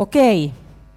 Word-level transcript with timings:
Okei, 0.00 0.52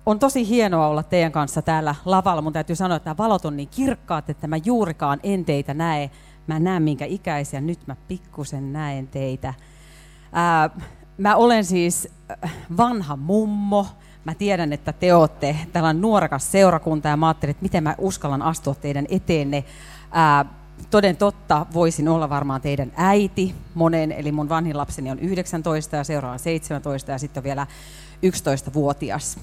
on 0.05 0.19
tosi 0.19 0.47
hienoa 0.49 0.87
olla 0.87 1.03
teidän 1.03 1.31
kanssa 1.31 1.61
täällä 1.61 1.95
lavalla. 2.05 2.41
Mun 2.41 2.53
täytyy 2.53 2.75
sanoa, 2.75 2.97
että 2.97 3.09
nämä 3.09 3.17
valot 3.17 3.45
on 3.45 3.57
niin 3.57 3.67
kirkkaat, 3.67 4.29
että 4.29 4.47
mä 4.47 4.57
juurikaan 4.65 5.19
en 5.23 5.45
teitä 5.45 5.73
näe. 5.73 6.11
Mä 6.47 6.59
näen 6.59 6.83
minkä 6.83 7.05
ikäisiä, 7.05 7.61
nyt 7.61 7.79
mä 7.87 7.95
pikkusen 8.07 8.73
näen 8.73 9.07
teitä. 9.07 9.53
Ää, 10.33 10.69
mä 11.17 11.35
olen 11.35 11.65
siis 11.65 12.07
vanha 12.77 13.15
mummo. 13.15 13.87
Mä 14.25 14.35
tiedän, 14.35 14.73
että 14.73 14.93
te 14.93 15.15
olette 15.15 15.57
tällainen 15.73 16.01
nuorekas 16.01 16.51
seurakunta 16.51 17.07
ja 17.07 17.17
mä 17.17 17.27
ajattelin, 17.27 17.51
että 17.51 17.63
miten 17.63 17.83
mä 17.83 17.95
uskallan 17.97 18.41
astua 18.41 18.75
teidän 18.75 19.05
eteenne. 19.09 19.63
Ää, 20.11 20.45
toden 20.89 21.17
totta 21.17 21.65
voisin 21.73 22.07
olla 22.07 22.29
varmaan 22.29 22.61
teidän 22.61 22.91
äiti 22.95 23.55
monen, 23.73 24.11
eli 24.11 24.31
mun 24.31 24.49
vanhin 24.49 24.77
lapseni 24.77 25.11
on 25.11 25.19
19 25.19 25.95
ja 25.95 26.03
seuraava 26.03 26.37
17 26.37 27.11
ja 27.11 27.17
sitten 27.17 27.41
on 27.41 27.43
vielä 27.43 27.67
11-vuotias. 28.23 29.39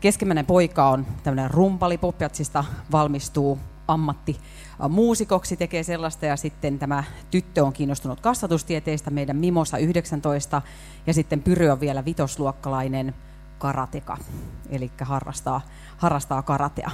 Keskimmäinen 0.00 0.46
poika 0.46 0.88
on 0.88 1.06
tämmöinen 1.22 1.50
rumpali, 1.50 1.98
Popjatsista 1.98 2.64
valmistuu 2.92 3.58
ammatti 3.88 4.40
muusikoksi, 4.88 5.56
tekee 5.56 5.82
sellaista, 5.82 6.26
ja 6.26 6.36
sitten 6.36 6.78
tämä 6.78 7.04
tyttö 7.30 7.64
on 7.64 7.72
kiinnostunut 7.72 8.20
kasvatustieteistä, 8.20 9.10
meidän 9.10 9.36
Mimosa 9.36 9.78
19, 9.78 10.62
ja 11.06 11.14
sitten 11.14 11.42
Pyry 11.42 11.68
on 11.68 11.80
vielä 11.80 12.04
vitosluokkalainen 12.04 13.14
karateka, 13.58 14.16
eli 14.70 14.90
harrastaa, 15.00 15.60
harrastaa 15.96 16.42
karatea. 16.42 16.90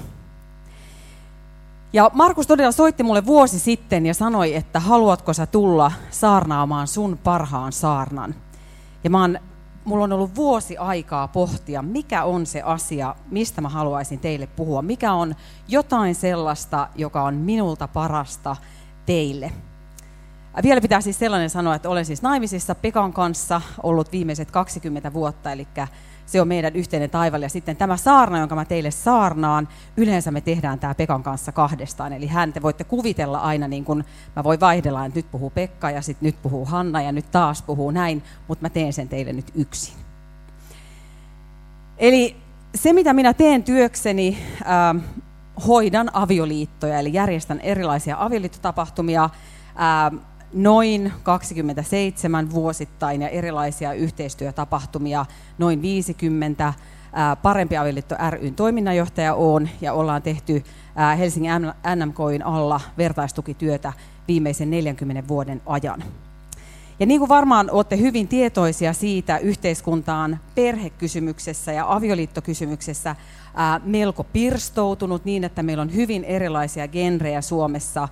Ja 1.93 2.11
Markus 2.15 2.47
todella 2.47 2.73
soitti 2.73 3.03
mulle 3.03 3.27
vuosi 3.27 3.59
sitten 3.59 4.07
ja 4.07 4.15
sanoi, 4.15 4.55
että 4.55 4.81
haluatko 4.81 5.33
sä 5.33 5.47
tulla 5.47 5.93
saarnaamaan 6.11 6.87
sun 6.87 7.19
parhaan 7.25 7.73
saarnan. 7.73 8.35
Ja 9.05 9.11
mä 9.11 9.21
oon 9.21 9.39
mulla 9.91 10.05
on 10.05 10.13
ollut 10.13 10.37
vuosi 10.37 10.77
aikaa 10.77 11.29
pohtia, 11.29 11.83
mikä 11.83 12.25
on 12.25 12.47
se 12.47 12.63
asia, 12.63 13.15
mistä 13.31 13.61
mä 13.61 13.69
haluaisin 13.69 14.19
teille 14.19 14.47
puhua. 14.47 14.83
Mikä 14.83 15.13
on 15.13 15.35
jotain 15.69 16.15
sellaista, 16.15 16.89
joka 16.97 17.23
on 17.23 17.35
minulta 17.35 17.89
parasta 17.89 18.57
teille. 19.07 19.53
Vielä 20.63 20.81
pitää 20.81 21.01
siis 21.01 21.19
sellainen 21.19 21.51
sanoa, 21.51 21.75
että 21.75 21.89
olen 21.89 22.05
siis 22.05 22.23
naimisissa 22.23 22.75
Pekan 22.75 23.13
kanssa 23.13 23.61
ollut 23.83 24.13
viimeiset 24.13 24.51
20 24.51 25.13
vuotta, 25.13 25.53
eli 25.53 25.69
se 26.31 26.41
on 26.41 26.49
meidän 26.49 26.77
yhteinen 26.77 27.11
taival. 27.11 27.43
Ja 27.43 27.49
sitten 27.49 27.77
tämä 27.77 27.97
saarna, 27.97 28.39
jonka 28.39 28.55
mä 28.55 28.65
teille 28.65 28.91
saarnaan, 28.91 29.69
yleensä 29.97 30.31
me 30.31 30.41
tehdään 30.41 30.79
tämä 30.79 30.95
Pekan 30.95 31.23
kanssa 31.23 31.53
kahdestaan. 31.53 32.13
Eli 32.13 32.27
hän 32.27 32.53
te 32.53 32.63
voitte 32.63 32.85
kuvitella 32.85 33.39
aina, 33.39 33.69
niin 33.69 33.85
kuin 33.85 34.05
mä 34.37 34.45
voin 34.45 34.61
vaihdella, 34.61 35.05
että 35.07 35.19
nyt 35.19 35.31
puhuu 35.31 35.51
Pekka 35.51 35.91
ja 35.91 36.03
sitten 36.03 36.27
nyt 36.27 36.43
puhuu 36.43 36.65
Hanna 36.65 37.03
ja 37.03 37.13
nyt 37.13 37.31
taas 37.31 37.63
puhuu 37.63 37.91
näin, 37.91 38.23
mutta 38.49 38.65
mä 38.65 38.71
teen 38.71 38.93
sen 38.93 39.09
teille 39.09 39.33
nyt 39.33 39.53
yksin. 39.55 39.95
Eli 41.99 42.37
se, 42.75 42.93
mitä 42.93 43.13
minä 43.13 43.35
teen 43.35 43.65
työkseni, 43.65 44.39
äh, 44.61 45.03
hoidan 45.67 46.11
avioliittoja, 46.13 46.99
eli 46.99 47.13
järjestän 47.13 47.61
erilaisia 47.61 48.17
avioliittotapahtumia, 48.19 49.25
äh, 49.25 50.21
noin 50.53 51.13
27 51.23 52.51
vuosittain 52.51 53.23
ja 53.23 53.29
erilaisia 53.29 53.93
yhteistyötapahtumia, 53.93 55.27
noin 55.59 55.83
50. 55.83 56.75
Parempi 57.43 57.77
avioliitto 57.77 58.15
ryn 58.31 58.55
toiminnanjohtaja 58.55 59.35
on 59.35 59.69
ja 59.81 59.93
ollaan 59.93 60.23
tehty 60.23 60.65
Helsingin 61.19 61.53
NMKin 61.97 62.47
alla 62.47 62.81
vertaistukityötä 62.99 63.93
viimeisen 64.29 64.71
40 64.71 65.29
vuoden 65.29 65.63
ajan. 65.67 66.05
Ja 67.01 67.07
niin 67.07 67.19
kuin 67.19 67.29
varmaan 67.29 67.71
olette 67.71 67.97
hyvin 67.97 68.29
tietoisia 68.29 68.93
siitä, 68.93 69.39
yhteiskuntaan 69.39 70.41
perhekysymyksessä 70.55 71.73
ja 71.73 71.95
avioliittokysymyksessä 71.95 73.17
melko 73.85 74.25
pirstoutunut 74.25 75.25
niin, 75.25 75.45
että 75.45 75.63
meillä 75.63 75.81
on 75.81 75.95
hyvin 75.95 76.25
erilaisia 76.25 76.89
genrejä 76.89 77.41
Suomessa 77.41 78.09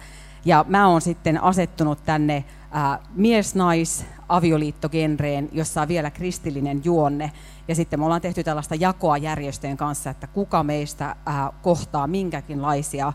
ja 0.48 0.64
mä 0.68 0.88
oon 0.88 1.00
sitten 1.00 1.42
asettunut 1.42 2.04
tänne 2.04 2.36
äh, 2.36 2.44
mies-nais-avioliittogenreen, 3.14 5.48
jossa 5.53 5.82
on 5.82 5.88
vielä 5.88 6.10
kristillinen 6.10 6.81
juonne. 6.84 7.32
Ja 7.69 7.75
sitten 7.75 7.98
me 7.98 8.04
ollaan 8.04 8.20
tehty 8.20 8.44
tällaista 8.44 8.75
jakoa 8.75 9.16
järjestöjen 9.16 9.76
kanssa, 9.76 10.10
että 10.10 10.26
kuka 10.26 10.62
meistä 10.62 11.06
äh, 11.06 11.16
kohtaa 11.62 12.06
minkäkinlaisia 12.06 13.09
äh, 13.09 13.14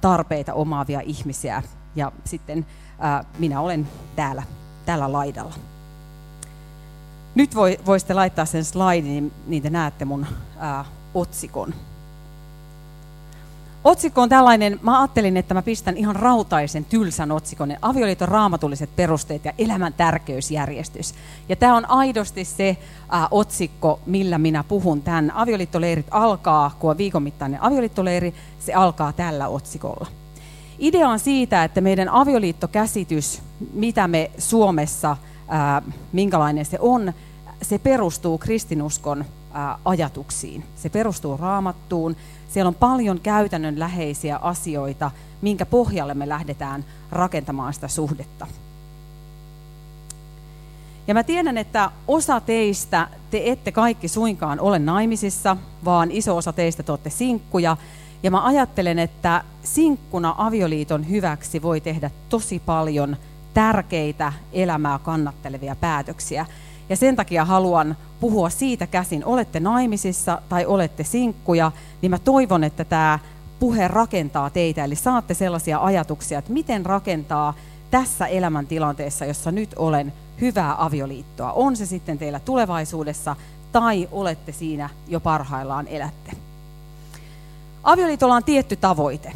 tarpeita 0.00 0.54
omaavia 0.54 1.00
ihmisiä. 1.00 1.62
Ja 1.96 2.12
sitten 2.24 2.66
äh, 3.04 3.26
minä 3.38 3.60
olen 3.60 3.88
täällä, 4.16 4.42
tällä 4.86 5.12
laidalla. 5.12 5.54
Nyt 7.34 7.54
voi, 7.54 7.78
voisitte 7.86 8.14
laittaa 8.14 8.44
sen 8.44 8.64
slaidin, 8.64 9.32
niin 9.46 9.62
te 9.62 9.70
näette 9.70 10.04
mun 10.04 10.26
äh, 10.62 10.86
otsikon. 11.14 11.74
Otsikko 13.84 14.22
on 14.22 14.28
tällainen, 14.28 14.80
mä 14.82 15.00
ajattelin, 15.00 15.36
että 15.36 15.54
mä 15.54 15.62
pistän 15.62 15.96
ihan 15.96 16.16
rautaisen 16.16 16.84
tylsän 16.84 17.32
otsikon, 17.32 17.76
avioliiton 17.82 18.28
raamatulliset 18.28 18.96
perusteet 18.96 19.44
ja 19.44 19.52
elämän 19.58 19.92
tärkeysjärjestys. 19.92 21.14
Ja 21.48 21.56
tämä 21.56 21.76
on 21.76 21.90
aidosti 21.90 22.44
se 22.44 22.68
äh, 22.68 23.28
otsikko, 23.30 24.00
millä 24.06 24.38
minä 24.38 24.64
puhun 24.64 25.02
tämän. 25.02 25.30
Avioliittoleirit 25.34 26.06
alkaa, 26.10 26.76
kun 26.78 26.90
on 26.90 26.98
viikon 26.98 27.22
mittainen 27.22 27.62
avioliittoleiri, 27.62 28.34
se 28.58 28.74
alkaa 28.74 29.12
tällä 29.12 29.48
otsikolla. 29.48 30.06
Idea 30.78 31.08
on 31.08 31.18
siitä, 31.18 31.64
että 31.64 31.80
meidän 31.80 32.08
avioliittokäsitys, 32.08 33.42
mitä 33.72 34.08
me 34.08 34.30
Suomessa, 34.38 35.10
äh, 35.10 35.94
minkälainen 36.12 36.64
se 36.64 36.78
on, 36.80 37.12
se 37.62 37.78
perustuu 37.78 38.38
kristinuskon 38.38 39.24
ajatuksiin. 39.84 40.64
Se 40.76 40.88
perustuu 40.88 41.36
raamattuun, 41.36 42.16
siellä 42.54 42.68
on 42.68 42.74
paljon 42.74 43.20
käytännönläheisiä 43.20 44.36
asioita, 44.36 45.10
minkä 45.42 45.66
pohjalle 45.66 46.14
me 46.14 46.28
lähdetään 46.28 46.84
rakentamaan 47.10 47.74
sitä 47.74 47.88
suhdetta. 47.88 48.46
Ja 51.06 51.14
mä 51.14 51.22
tiedän, 51.22 51.58
että 51.58 51.90
osa 52.08 52.40
teistä, 52.40 53.08
te 53.30 53.42
ette 53.44 53.72
kaikki 53.72 54.08
suinkaan 54.08 54.60
ole 54.60 54.78
naimisissa, 54.78 55.56
vaan 55.84 56.10
iso 56.10 56.36
osa 56.36 56.52
teistä 56.52 56.82
te 56.82 56.92
olette 56.92 57.10
sinkkuja. 57.10 57.76
Ja 58.22 58.30
mä 58.30 58.44
ajattelen, 58.44 58.98
että 58.98 59.44
sinkkuna 59.62 60.34
avioliiton 60.38 61.08
hyväksi 61.08 61.62
voi 61.62 61.80
tehdä 61.80 62.10
tosi 62.28 62.62
paljon 62.66 63.16
tärkeitä 63.54 64.32
elämää 64.52 64.98
kannattelevia 64.98 65.76
päätöksiä. 65.76 66.46
Ja 66.88 66.96
sen 66.96 67.16
takia 67.16 67.44
haluan 67.44 67.96
puhua 68.20 68.50
siitä 68.50 68.86
käsin, 68.86 69.24
olette 69.24 69.60
naimisissa 69.60 70.42
tai 70.48 70.66
olette 70.66 71.04
sinkkuja, 71.04 71.72
niin 72.02 72.10
mä 72.10 72.18
toivon, 72.18 72.64
että 72.64 72.84
tämä 72.84 73.18
puhe 73.58 73.88
rakentaa 73.88 74.50
teitä. 74.50 74.84
Eli 74.84 74.96
saatte 74.96 75.34
sellaisia 75.34 75.78
ajatuksia, 75.78 76.38
että 76.38 76.52
miten 76.52 76.86
rakentaa 76.86 77.54
tässä 77.90 78.26
elämäntilanteessa, 78.26 79.24
jossa 79.24 79.52
nyt 79.52 79.74
olen, 79.76 80.12
hyvää 80.40 80.84
avioliittoa. 80.84 81.52
On 81.52 81.76
se 81.76 81.86
sitten 81.86 82.18
teillä 82.18 82.40
tulevaisuudessa 82.40 83.36
tai 83.72 84.08
olette 84.12 84.52
siinä 84.52 84.90
jo 85.08 85.20
parhaillaan 85.20 85.88
elätte. 85.88 86.32
Avioliitolla 87.82 88.34
on 88.34 88.44
tietty 88.44 88.76
tavoite. 88.76 89.32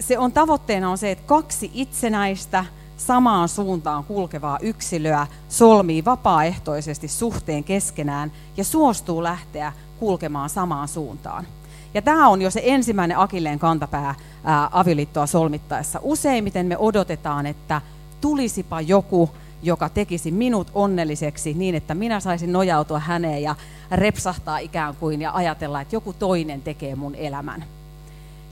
Se 0.00 0.18
on 0.18 0.32
tavoitteena 0.32 0.90
on 0.90 0.98
se, 0.98 1.10
että 1.10 1.24
kaksi 1.26 1.70
itsenäistä, 1.74 2.64
samaan 2.96 3.48
suuntaan 3.48 4.04
kulkevaa 4.04 4.58
yksilöä 4.62 5.26
solmii 5.48 6.04
vapaaehtoisesti 6.04 7.08
suhteen 7.08 7.64
keskenään 7.64 8.32
ja 8.56 8.64
suostuu 8.64 9.22
lähteä 9.22 9.72
kulkemaan 10.00 10.50
samaan 10.50 10.88
suuntaan. 10.88 11.46
Ja 11.94 12.02
tämä 12.02 12.28
on 12.28 12.42
jo 12.42 12.50
se 12.50 12.60
ensimmäinen 12.64 13.18
akilleen 13.18 13.58
kantapää 13.58 14.14
ää, 14.44 14.68
avioliittoa 14.72 15.26
solmittaessa. 15.26 16.00
Useimmiten 16.02 16.66
me 16.66 16.78
odotetaan, 16.78 17.46
että 17.46 17.80
tulisipa 18.20 18.80
joku, 18.80 19.30
joka 19.62 19.88
tekisi 19.88 20.30
minut 20.30 20.70
onnelliseksi 20.74 21.54
niin, 21.54 21.74
että 21.74 21.94
minä 21.94 22.20
saisin 22.20 22.52
nojautua 22.52 22.98
häneen 22.98 23.42
ja 23.42 23.54
repsahtaa 23.90 24.58
ikään 24.58 24.96
kuin 24.96 25.22
ja 25.22 25.34
ajatella, 25.34 25.80
että 25.80 25.96
joku 25.96 26.12
toinen 26.12 26.62
tekee 26.62 26.94
mun 26.94 27.14
elämän. 27.14 27.64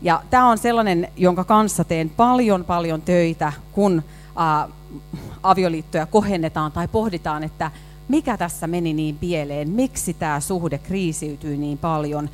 Ja 0.03 0.23
tämä 0.31 0.49
on 0.49 0.59
sellainen, 0.59 1.09
jonka 1.17 1.45
kanssa 1.45 1.85
teen 1.85 2.11
paljon 2.11 2.65
paljon 2.65 3.03
töitä, 3.03 3.53
kun 3.73 4.03
äh, 4.41 4.73
avioliittoja 5.43 6.07
kohennetaan 6.07 6.73
tai 6.73 6.89
pohditaan, 6.89 7.45
että 7.45 7.71
mikä 8.09 8.37
tässä 8.37 8.67
meni 8.67 8.93
niin 8.93 9.19
pieleen, 9.19 9.71
miksi 9.71 10.15
tämä 10.15 10.41
suhde 10.41 10.79
kriisiytyi 10.79 11.57
niin 11.57 11.79
paljon, 11.79 12.31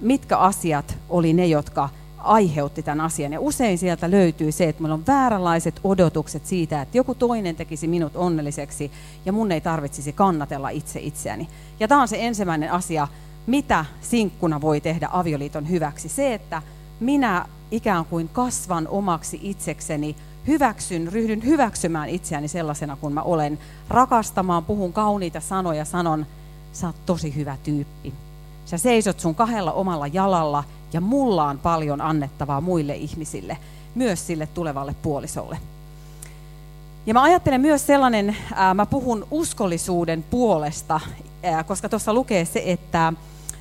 mitkä 0.00 0.38
asiat 0.38 0.98
oli 1.08 1.32
ne, 1.32 1.46
jotka 1.46 1.88
aiheutti 2.18 2.82
tämän 2.82 3.00
asian. 3.00 3.32
Ja 3.32 3.40
usein 3.40 3.78
sieltä 3.78 4.10
löytyy 4.10 4.52
se, 4.52 4.68
että 4.68 4.82
meillä 4.82 4.94
on 4.94 5.06
vääränlaiset 5.06 5.80
odotukset 5.84 6.46
siitä, 6.46 6.82
että 6.82 6.96
joku 6.96 7.14
toinen 7.14 7.56
tekisi 7.56 7.88
minut 7.88 8.16
onnelliseksi 8.16 8.90
ja 9.24 9.32
mun 9.32 9.52
ei 9.52 9.60
tarvitsisi 9.60 10.12
kannatella 10.12 10.68
itse 10.68 11.00
itseäni. 11.00 11.48
Ja 11.80 11.88
tämä 11.88 12.02
on 12.02 12.08
se 12.08 12.16
ensimmäinen 12.20 12.72
asia, 12.72 13.08
mitä 13.46 13.84
sinkkuna 14.00 14.60
voi 14.60 14.80
tehdä 14.80 15.08
avioliiton 15.12 15.70
hyväksi. 15.70 16.08
Se, 16.08 16.34
että 16.34 16.62
minä 17.00 17.46
ikään 17.70 18.04
kuin 18.04 18.28
kasvan 18.28 18.88
omaksi 18.88 19.40
itsekseni 19.42 20.16
hyväksyn, 20.46 21.12
ryhdyn 21.12 21.44
hyväksymään 21.44 22.08
itseäni 22.08 22.48
sellaisena 22.48 22.96
kuin 22.96 23.14
mä 23.14 23.22
olen, 23.22 23.58
rakastamaan, 23.88 24.64
puhun 24.64 24.92
kauniita 24.92 25.40
sanoja, 25.40 25.84
sanon 25.84 26.26
sä 26.72 26.86
oot 26.86 26.96
tosi 27.06 27.34
hyvä 27.34 27.56
tyyppi. 27.62 28.12
Sä 28.64 28.78
seisot 28.78 29.20
sun 29.20 29.34
kahdella 29.34 29.72
omalla 29.72 30.06
jalalla 30.06 30.64
ja 30.92 31.00
mulla 31.00 31.48
on 31.48 31.58
paljon 31.58 32.00
annettavaa 32.00 32.60
muille 32.60 32.94
ihmisille, 32.94 33.58
myös 33.94 34.26
sille 34.26 34.46
tulevalle 34.46 34.94
puolisolle. 35.02 35.58
Ja 37.06 37.14
mä 37.14 37.22
ajattelen 37.22 37.60
myös 37.60 37.86
sellainen, 37.86 38.36
ää, 38.54 38.74
mä 38.74 38.86
puhun 38.86 39.26
uskollisuuden 39.30 40.24
puolesta, 40.30 41.00
ää, 41.42 41.64
koska 41.64 41.88
tuossa 41.88 42.14
lukee 42.14 42.44
se, 42.44 42.62
että 42.66 43.12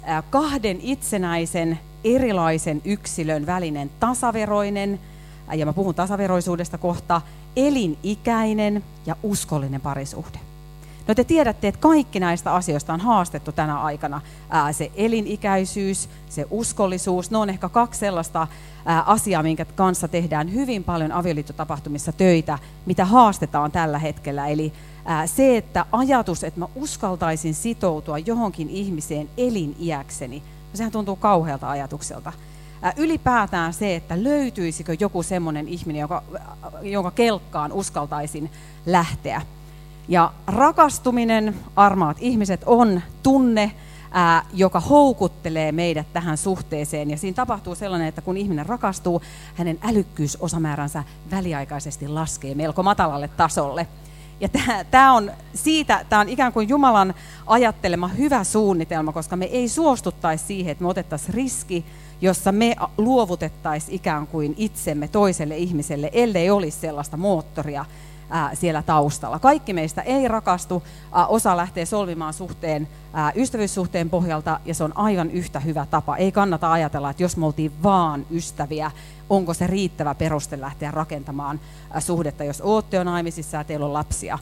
ää, 0.04 0.22
kahden 0.22 0.80
itsenäisen 0.82 1.80
erilaisen 2.04 2.82
yksilön 2.86 3.46
välinen 3.46 3.92
tasaveroinen, 4.00 5.00
ja 5.54 5.66
mä 5.66 5.74
puhun 5.74 5.96
tasaveroisuudesta 5.96 6.78
kohta, 6.78 7.22
elinikäinen 7.56 8.84
ja 9.06 9.16
uskollinen 9.24 9.82
parisuhde. 9.82 10.40
No 11.08 11.16
te 11.16 11.24
tiedätte, 11.24 11.68
että 11.68 11.80
kaikki 11.80 12.20
näistä 12.20 12.54
asioista 12.54 12.94
on 12.94 13.00
haastettu 13.00 13.52
tänä 13.52 13.78
aikana. 13.82 14.22
Ää, 14.50 14.74
se 14.74 14.92
elinikäisyys, 14.96 16.10
se 16.30 16.46
uskollisuus, 16.50 17.32
ne 17.32 17.38
on 17.38 17.50
ehkä 17.50 17.70
kaksi 17.70 18.00
sellaista 18.00 18.48
ää, 18.86 19.02
asiaa, 19.02 19.44
minkä 19.44 19.66
kanssa 19.66 20.08
tehdään 20.08 20.54
hyvin 20.54 20.84
paljon 20.84 21.12
avioliittotapahtumissa 21.12 22.12
töitä, 22.12 22.60
mitä 22.86 23.06
haastetaan 23.06 23.72
tällä 23.72 24.00
hetkellä. 24.00 24.48
Eli 24.48 24.74
ää, 25.06 25.28
se, 25.28 25.58
että 25.58 25.86
ajatus, 25.92 26.44
että 26.44 26.60
mä 26.60 26.68
uskaltaisin 26.76 27.54
sitoutua 27.54 28.18
johonkin 28.18 28.70
ihmiseen 28.70 29.30
eliniäkseni, 29.38 30.38
no 30.40 30.78
sehän 30.78 30.92
tuntuu 30.92 31.16
kauhealta 31.16 31.70
ajatukselta. 31.70 32.34
Ää, 32.84 32.94
ylipäätään 32.98 33.74
se, 33.74 33.96
että 33.96 34.24
löytyisikö 34.24 34.96
joku 35.00 35.24
semmoinen 35.24 35.68
ihminen, 35.68 36.00
joka, 36.00 36.24
jonka 36.82 37.12
kelkkaan 37.12 37.72
uskaltaisin 37.72 38.52
lähteä. 38.86 39.42
Ja 40.08 40.34
rakastuminen, 40.48 41.56
armaat 41.76 42.18
ihmiset, 42.20 42.62
on 42.66 43.02
tunne, 43.24 43.72
ää, 44.12 44.46
joka 44.54 44.80
houkuttelee 44.80 45.72
meidät 45.72 46.08
tähän 46.14 46.38
suhteeseen. 46.38 47.12
Ja 47.12 47.18
siinä 47.18 47.36
tapahtuu 47.36 47.76
sellainen, 47.76 48.08
että 48.08 48.22
kun 48.22 48.38
ihminen 48.38 48.66
rakastuu, 48.66 49.22
hänen 49.56 49.80
älykkyysosamääränsä 49.84 51.04
väliaikaisesti 51.32 52.08
laskee 52.08 52.56
melko 52.56 52.84
matalalle 52.84 53.28
tasolle. 53.28 53.88
Ja 54.40 54.50
tämä 54.92 55.14
on 55.14 55.32
siitä, 55.54 56.06
tämä 56.10 56.20
on 56.20 56.30
ikään 56.30 56.54
kuin 56.54 56.70
Jumalan 56.70 57.14
ajattelema 57.46 58.08
hyvä 58.08 58.44
suunnitelma, 58.44 59.12
koska 59.12 59.36
me 59.36 59.46
ei 59.46 59.70
suostuttaisi 59.70 60.46
siihen, 60.46 60.72
että 60.72 60.84
me 60.84 60.90
otettaisiin 60.90 61.34
riski, 61.34 61.86
jossa 62.24 62.52
me 62.52 62.76
luovutettaisiin 62.98 63.96
ikään 63.96 64.28
kuin 64.28 64.54
itsemme 64.58 65.08
toiselle 65.08 65.58
ihmiselle, 65.58 66.10
ellei 66.14 66.50
olisi 66.50 66.80
sellaista 66.80 67.18
moottoria, 67.18 67.86
siellä 68.54 68.82
taustalla. 68.82 69.40
Kaikki 69.40 69.74
meistä 69.74 70.02
ei 70.02 70.28
rakastu, 70.28 70.84
osa 71.28 71.58
lähtee 71.58 71.86
solvimaan 71.86 72.34
suhteen 72.34 72.88
ystävyyssuhteen 73.36 74.10
pohjalta 74.10 74.60
ja 74.66 74.74
se 74.74 74.84
on 74.84 74.98
aivan 74.98 75.32
yhtä 75.32 75.60
hyvä 75.60 75.88
tapa. 75.90 76.18
Ei 76.18 76.32
kannata 76.32 76.72
ajatella, 76.72 77.10
että 77.10 77.24
jos 77.24 77.38
me 77.38 77.46
oltiin 77.46 77.72
vaan 77.84 78.26
ystäviä, 78.32 78.92
onko 79.30 79.54
se 79.54 79.68
riittävä 79.68 80.16
peruste 80.16 80.62
lähteä 80.62 80.92
rakentamaan 80.92 81.60
suhdetta, 82.00 82.44
jos 82.44 82.62
ootte 82.62 82.98
jo 82.98 83.04
naimisissa 83.04 83.58
ja 83.58 83.64
teillä 83.64 83.86
on 83.86 83.94
lapsia 83.94 84.40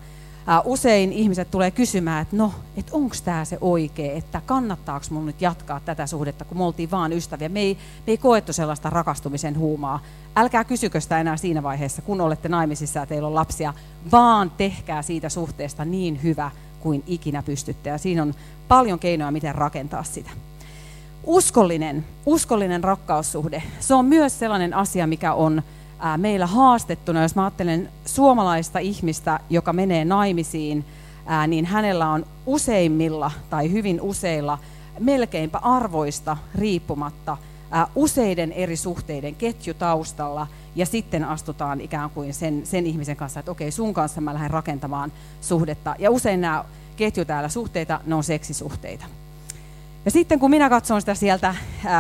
usein 0.65 1.13
ihmiset 1.13 1.51
tulee 1.51 1.71
kysymään, 1.71 2.21
että 2.21 2.35
no, 2.35 2.53
että 2.77 2.91
onko 2.95 3.15
tämä 3.25 3.45
se 3.45 3.57
oikea, 3.61 4.13
että 4.13 4.41
kannattaako 4.45 5.05
mun 5.09 5.25
nyt 5.25 5.41
jatkaa 5.41 5.79
tätä 5.79 6.07
suhdetta, 6.07 6.45
kun 6.45 6.57
me 6.57 6.63
oltiin 6.63 6.91
vaan 6.91 7.13
ystäviä. 7.13 7.49
Me 7.49 7.59
ei, 7.59 7.77
me 8.07 8.11
ei 8.11 8.17
koettu 8.17 8.53
sellaista 8.53 8.89
rakastumisen 8.89 9.57
huumaa. 9.57 9.99
Älkää 10.35 10.63
kysykö 10.63 11.01
sitä 11.01 11.19
enää 11.19 11.38
siinä 11.38 11.63
vaiheessa, 11.63 12.01
kun 12.01 12.21
olette 12.21 12.49
naimisissa 12.49 12.99
ja 12.99 13.05
teillä 13.05 13.27
on 13.27 13.35
lapsia, 13.35 13.73
vaan 14.11 14.51
tehkää 14.57 15.01
siitä 15.01 15.29
suhteesta 15.29 15.85
niin 15.85 16.23
hyvä 16.23 16.51
kuin 16.79 17.03
ikinä 17.07 17.43
pystytte. 17.43 17.89
Ja 17.89 17.97
siinä 17.97 18.21
on 18.21 18.33
paljon 18.67 18.99
keinoja, 18.99 19.31
miten 19.31 19.55
rakentaa 19.55 20.03
sitä. 20.03 20.29
Uskollinen, 21.23 22.05
uskollinen 22.25 22.83
rakkaussuhde, 22.83 23.63
se 23.79 23.93
on 23.93 24.05
myös 24.05 24.39
sellainen 24.39 24.73
asia, 24.73 25.07
mikä 25.07 25.33
on 25.33 25.63
meillä 26.18 26.45
haastettuna, 26.45 27.21
jos 27.21 27.36
mä 27.36 27.44
ajattelen 27.44 27.89
suomalaista 28.06 28.80
ihmistä, 28.80 29.39
joka 29.50 29.74
menee 29.74 30.06
naimisiin, 30.06 30.86
niin 31.48 31.65
hänellä 31.65 32.09
on 32.09 32.25
useimmilla 32.45 33.31
tai 33.50 33.71
hyvin 33.71 34.01
useilla 34.01 34.57
melkeinpä 35.00 35.57
arvoista 35.57 36.38
riippumatta 36.56 37.38
useiden 37.95 38.51
eri 38.51 38.75
suhteiden 38.75 39.36
ketju 39.36 39.74
taustalla 39.74 40.48
ja 40.75 40.86
sitten 40.86 41.25
astutaan 41.25 41.81
ikään 41.81 42.09
kuin 42.09 42.33
sen, 42.33 42.65
sen 42.65 42.86
ihmisen 42.86 43.15
kanssa, 43.15 43.39
että 43.39 43.51
okei, 43.51 43.71
sun 43.71 43.94
kanssa 43.94 44.21
mä 44.21 44.33
lähden 44.33 44.51
rakentamaan 44.51 45.12
suhdetta. 45.42 45.95
Ja 46.00 46.12
usein 46.12 46.42
nämä 46.42 46.65
ketju 46.95 47.25
täällä 47.25 47.50
suhteita, 47.50 48.01
ne 48.06 48.15
on 48.15 48.24
seksisuhteita. 48.24 49.06
Ja 50.06 50.12
sitten 50.12 50.39
kun 50.39 50.50
minä 50.50 50.69
katson 50.69 51.01
sitä 51.01 51.15
sieltä 51.15 51.56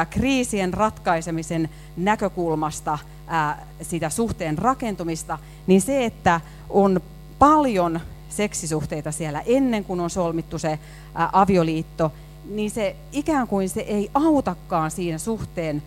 kriisien 0.09 0.73
ratkaisemisen 0.73 1.69
näkökulmasta, 1.97 2.99
sitä 3.81 4.09
suhteen 4.09 4.57
rakentumista, 4.57 5.37
niin 5.67 5.81
se, 5.81 6.05
että 6.05 6.41
on 6.69 7.01
paljon 7.39 7.99
seksisuhteita 8.29 9.11
siellä 9.11 9.41
ennen 9.45 9.83
kuin 9.83 9.99
on 9.99 10.09
solmittu 10.09 10.59
se 10.59 10.79
avioliitto, 11.15 12.11
niin 12.45 12.71
se 12.71 12.95
ikään 13.11 13.47
kuin 13.47 13.69
se 13.69 13.81
ei 13.81 14.11
autakaan 14.13 14.91
siinä 14.91 15.17
suhteen 15.17 15.83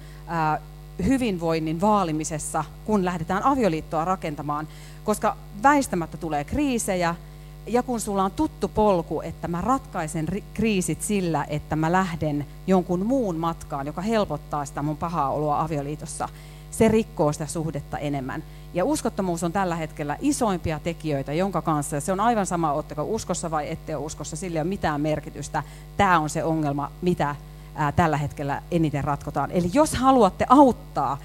hyvinvoinnin 1.07 1.81
vaalimisessa, 1.81 2.65
kun 2.85 3.05
lähdetään 3.05 3.43
avioliittoa 3.43 4.05
rakentamaan, 4.05 4.69
koska 5.05 5.37
väistämättä 5.63 6.17
tulee 6.17 6.45
kriisejä, 6.45 7.15
ja 7.67 7.83
kun 7.83 8.01
sulla 8.01 8.25
on 8.25 8.31
tuttu 8.31 8.69
polku, 8.69 9.21
että 9.21 9.49
mä 9.49 9.61
ratkaisen 9.61 10.27
kriisit 10.55 11.03
sillä, 11.03 11.45
että 11.49 11.77
mä 11.77 11.93
lähden 11.93 12.47
jonkun 12.67 13.07
muun 13.07 13.37
matkaan, 13.37 13.87
joka 13.87 14.01
helpottaa 14.01 14.65
sitä 14.65 14.83
mun 14.83 14.97
pahaa 14.97 15.31
oloa 15.31 15.61
avioliitossa, 15.61 16.29
se 16.79 16.89
rikkoo 16.89 17.33
sitä 17.33 17.47
suhdetta 17.47 17.99
enemmän. 17.99 18.43
Ja 18.75 18.85
uskottomuus 18.85 19.45
on 19.45 19.53
tällä 19.53 19.77
hetkellä 19.77 20.17
isoimpia 20.21 20.81
tekijöitä, 20.81 21.33
jonka 21.33 21.63
kanssa, 21.63 22.01
se 22.01 22.13
on 22.13 22.21
aivan 22.21 22.47
sama, 22.47 22.73
oletteko 22.73 23.03
uskossa 23.03 23.51
vai 23.51 23.71
ette 23.71 23.97
ole 23.97 24.05
uskossa, 24.05 24.37
sillä 24.37 24.59
ei 24.59 24.63
ole 24.63 24.69
mitään 24.69 25.01
merkitystä. 25.01 25.63
Tämä 25.97 26.19
on 26.19 26.31
se 26.31 26.45
ongelma, 26.45 26.91
mitä 27.03 27.37
ää, 27.75 27.93
tällä 27.93 28.17
hetkellä 28.17 28.63
eniten 28.71 29.05
ratkotaan. 29.05 29.51
Eli 29.51 29.71
jos 29.73 29.95
haluatte 29.95 30.47
auttaa 30.49 31.19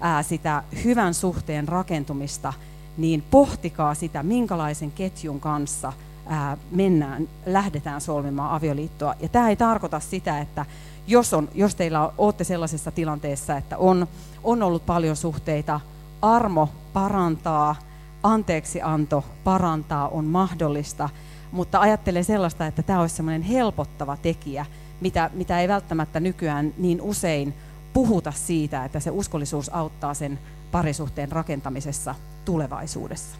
ää, 0.00 0.22
sitä 0.22 0.62
hyvän 0.84 1.14
suhteen 1.14 1.68
rakentumista, 1.68 2.52
niin 2.96 3.24
pohtikaa 3.30 3.94
sitä, 3.94 4.22
minkälaisen 4.22 4.92
ketjun 4.92 5.40
kanssa 5.40 5.92
ää, 6.26 6.56
mennään, 6.70 7.28
lähdetään 7.46 8.00
solmimaan 8.00 8.50
avioliittoa. 8.50 9.14
Ja 9.20 9.28
tämä 9.28 9.48
ei 9.48 9.56
tarkoita 9.56 10.00
sitä, 10.00 10.40
että 10.40 10.66
jos, 11.06 11.34
on, 11.34 11.48
jos 11.54 11.74
teillä 11.74 12.12
olette 12.18 12.44
sellaisessa 12.44 12.90
tilanteessa, 12.90 13.56
että 13.56 13.78
on, 13.78 14.06
on 14.44 14.62
ollut 14.62 14.86
paljon 14.86 15.16
suhteita, 15.16 15.80
armo 16.22 16.68
parantaa, 16.92 17.76
anteeksianto 18.22 19.24
parantaa, 19.44 20.08
on 20.08 20.24
mahdollista, 20.24 21.08
mutta 21.52 21.80
ajattelen 21.80 22.24
sellaista, 22.24 22.66
että 22.66 22.82
tämä 22.82 23.00
olisi 23.00 23.16
sellainen 23.16 23.42
helpottava 23.42 24.16
tekijä, 24.16 24.66
mitä, 25.00 25.30
mitä 25.34 25.60
ei 25.60 25.68
välttämättä 25.68 26.20
nykyään 26.20 26.74
niin 26.78 27.02
usein 27.02 27.54
puhuta 27.92 28.32
siitä, 28.32 28.84
että 28.84 29.00
se 29.00 29.10
uskollisuus 29.10 29.74
auttaa 29.74 30.14
sen 30.14 30.38
parisuhteen 30.72 31.32
rakentamisessa 31.32 32.14
tulevaisuudessa. 32.44 33.36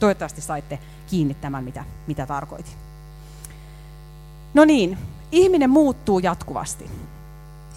Toivottavasti 0.00 0.40
saitte 0.40 0.78
kiinni 1.06 1.34
tämän, 1.34 1.64
mitä, 1.64 1.84
mitä 2.06 2.26
tarkoitin. 2.26 2.72
No 4.54 4.64
niin, 4.64 4.98
ihminen 5.32 5.70
muuttuu 5.70 6.18
jatkuvasti. 6.18 6.90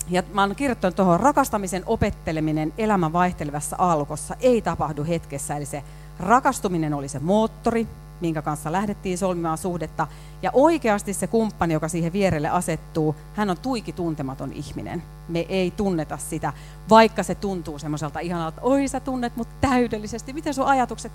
Ja 0.10 0.24
mä 0.34 0.42
oon 0.42 0.56
kirjoittanut 0.56 0.96
tuohon 0.96 1.20
rakastamisen 1.20 1.84
opetteleminen 1.86 2.74
elämän 2.78 3.14
vaihtelevassa 3.14 3.76
alkossa 3.80 4.36
ei 4.40 4.62
tapahdu 4.62 5.04
hetkessä. 5.04 5.58
Eli 5.58 5.66
se 5.66 5.84
rakastuminen 6.20 6.94
oli 6.94 7.08
se 7.08 7.20
moottori, 7.20 7.88
minkä 8.22 8.42
kanssa 8.42 8.72
lähdettiin 8.72 9.18
solmimaan 9.18 9.58
suhdetta. 9.58 10.08
Ja 10.42 10.52
oikeasti 10.54 11.14
se 11.14 11.28
kumppani, 11.28 11.74
joka 11.74 11.88
siihen 11.88 12.14
vierelle 12.14 12.50
asettuu, 12.50 13.16
hän 13.36 13.50
on 13.50 13.58
tuiki 13.58 13.94
tuntematon 13.94 14.54
ihminen. 14.54 15.04
Me 15.28 15.46
ei 15.50 15.72
tunneta 15.72 16.18
sitä, 16.18 16.54
vaikka 16.90 17.24
se 17.24 17.36
tuntuu 17.36 17.80
semmoiselta 17.80 18.20
ihanalta, 18.20 18.50
että 18.50 18.62
oi 18.62 18.88
sä 18.88 19.00
tunnet 19.00 19.36
mut 19.36 19.48
täydellisesti. 19.62 20.34
Miten 20.34 20.54
sun 20.54 20.66
ajatukset 20.66 21.12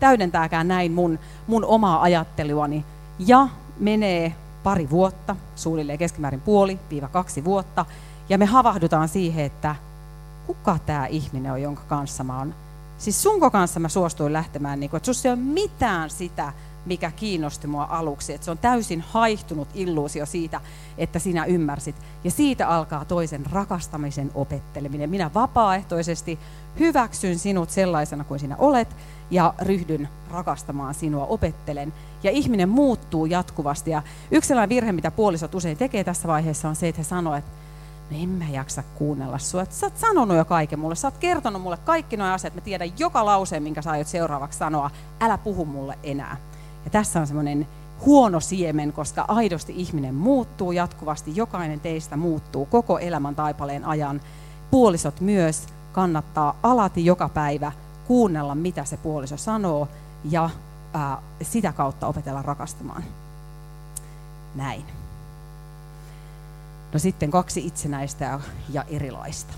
täydentääkään 0.00 0.68
näin 0.68 0.92
mun, 0.92 1.18
mun 1.46 1.64
omaa 1.64 2.02
ajatteluani. 2.02 2.84
Ja 3.18 3.48
menee 3.78 4.34
pari 4.62 4.90
vuotta, 4.90 5.36
suunnilleen 5.56 5.98
keskimäärin 5.98 6.40
puoli, 6.40 6.78
viiva 6.90 7.08
kaksi 7.08 7.44
vuotta, 7.44 7.86
ja 8.28 8.38
me 8.38 8.44
havahdutaan 8.44 9.08
siihen, 9.08 9.44
että 9.44 9.76
kuka 10.46 10.78
tämä 10.86 11.06
ihminen 11.06 11.52
on, 11.52 11.62
jonka 11.62 11.82
kanssa 11.88 12.24
mä 12.24 12.38
oon 12.38 12.54
Siis 12.98 13.22
sunko 13.22 13.50
kanssa 13.50 13.80
mä 13.80 13.88
suostuin 13.88 14.32
lähtemään, 14.32 14.80
niin 14.80 14.90
kuin, 14.90 14.98
että 14.98 15.06
sussa 15.06 15.28
ei 15.28 15.32
ole 15.32 15.40
mitään 15.40 16.10
sitä 16.10 16.52
mikä 16.86 17.10
kiinnosti 17.10 17.66
mua 17.66 17.86
aluksi. 17.90 18.32
Että 18.32 18.44
se 18.44 18.50
on 18.50 18.58
täysin 18.58 19.00
haihtunut 19.00 19.68
illuusio 19.74 20.26
siitä, 20.26 20.60
että 20.98 21.18
sinä 21.18 21.44
ymmärsit. 21.44 21.96
Ja 22.24 22.30
siitä 22.30 22.68
alkaa 22.68 23.04
toisen 23.04 23.46
rakastamisen 23.46 24.30
opetteleminen. 24.34 25.10
Minä 25.10 25.30
vapaaehtoisesti 25.34 26.38
hyväksyn 26.78 27.38
sinut 27.38 27.70
sellaisena 27.70 28.24
kuin 28.24 28.40
sinä 28.40 28.56
olet 28.58 28.96
ja 29.30 29.54
ryhdyn 29.62 30.08
rakastamaan 30.30 30.94
sinua, 30.94 31.26
opettelen. 31.26 31.92
Ja 32.22 32.30
ihminen 32.30 32.68
muuttuu 32.68 33.26
jatkuvasti. 33.26 33.90
Ja 33.90 34.02
yksi 34.30 34.48
sellainen 34.48 34.68
virhe, 34.68 34.92
mitä 34.92 35.10
puolisot 35.10 35.54
usein 35.54 35.76
tekee 35.76 36.04
tässä 36.04 36.28
vaiheessa, 36.28 36.68
on 36.68 36.76
se, 36.76 36.88
että 36.88 37.00
he 37.00 37.04
sanoo, 37.04 37.34
että 37.34 37.50
no 38.10 38.16
en 38.22 38.28
mä 38.28 38.44
jaksa 38.50 38.82
kuunnella 38.82 39.38
sua. 39.38 39.64
Sä 39.70 39.86
oot 39.86 39.96
sanonut 39.96 40.36
jo 40.36 40.44
kaiken 40.44 40.78
mulle, 40.78 40.94
sä 40.94 41.06
oot 41.06 41.18
kertonut 41.18 41.62
mulle 41.62 41.76
kaikki 41.76 42.16
nuo 42.16 42.26
asiat, 42.26 42.54
mä 42.54 42.60
tiedän 42.60 42.92
joka 42.98 43.24
lauseen, 43.24 43.62
minkä 43.62 43.82
sä 43.82 43.90
aiot 43.90 44.06
seuraavaksi 44.06 44.58
sanoa, 44.58 44.90
älä 45.20 45.38
puhu 45.38 45.64
mulle 45.64 45.98
enää. 46.02 46.36
Ja 46.84 46.90
tässä 46.90 47.20
on 47.20 47.26
semmoinen 47.26 47.68
huono 48.06 48.40
siemen, 48.40 48.92
koska 48.92 49.24
aidosti 49.28 49.74
ihminen 49.76 50.14
muuttuu 50.14 50.72
jatkuvasti, 50.72 51.36
jokainen 51.36 51.80
teistä 51.80 52.16
muuttuu 52.16 52.66
koko 52.66 52.98
elämän 52.98 53.34
taipaleen 53.34 53.84
ajan. 53.84 54.20
Puolisot 54.70 55.20
myös 55.20 55.66
kannattaa 55.92 56.56
alati 56.62 57.04
joka 57.04 57.28
päivä 57.28 57.72
kuunnella, 58.10 58.54
mitä 58.54 58.84
se 58.84 58.96
puoliso 58.96 59.36
sanoo 59.36 59.88
ja 60.24 60.50
ää, 60.92 61.22
sitä 61.42 61.72
kautta 61.72 62.06
opetella 62.06 62.42
rakastamaan. 62.42 63.04
Näin. 64.54 64.84
No 66.92 66.98
sitten 66.98 67.30
kaksi 67.30 67.66
itsenäistä 67.66 68.40
ja 68.72 68.84
erilaista. 68.88 69.54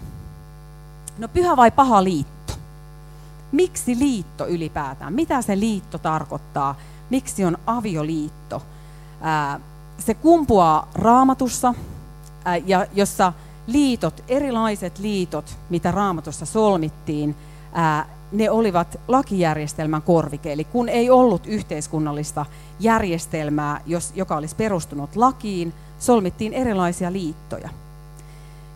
No 1.18 1.28
pyhä 1.28 1.56
vai 1.56 1.70
paha 1.70 2.04
liitto? 2.04 2.52
Miksi 3.52 3.98
liitto 3.98 4.46
ylipäätään? 4.46 5.12
Mitä 5.12 5.42
se 5.42 5.60
liitto 5.60 5.98
tarkoittaa? 5.98 6.74
Miksi 7.10 7.44
on 7.44 7.58
avioliitto? 7.66 8.62
se 9.98 10.14
kumpuaa 10.14 10.88
raamatussa, 10.94 11.74
ja 12.64 12.86
jossa 12.94 13.32
liitot, 13.66 14.24
erilaiset 14.28 14.98
liitot, 14.98 15.56
mitä 15.70 15.90
raamatussa 15.90 16.46
solmittiin, 16.46 17.36
ne 18.32 18.50
olivat 18.50 19.00
lakijärjestelmän 19.08 20.02
korvike. 20.02 20.52
Eli 20.52 20.64
kun 20.64 20.88
ei 20.88 21.10
ollut 21.10 21.46
yhteiskunnallista 21.46 22.46
järjestelmää, 22.80 23.80
jos, 23.86 24.12
joka 24.14 24.36
olisi 24.36 24.56
perustunut 24.56 25.16
lakiin, 25.16 25.72
solmittiin 25.98 26.52
erilaisia 26.52 27.12
liittoja. 27.12 27.68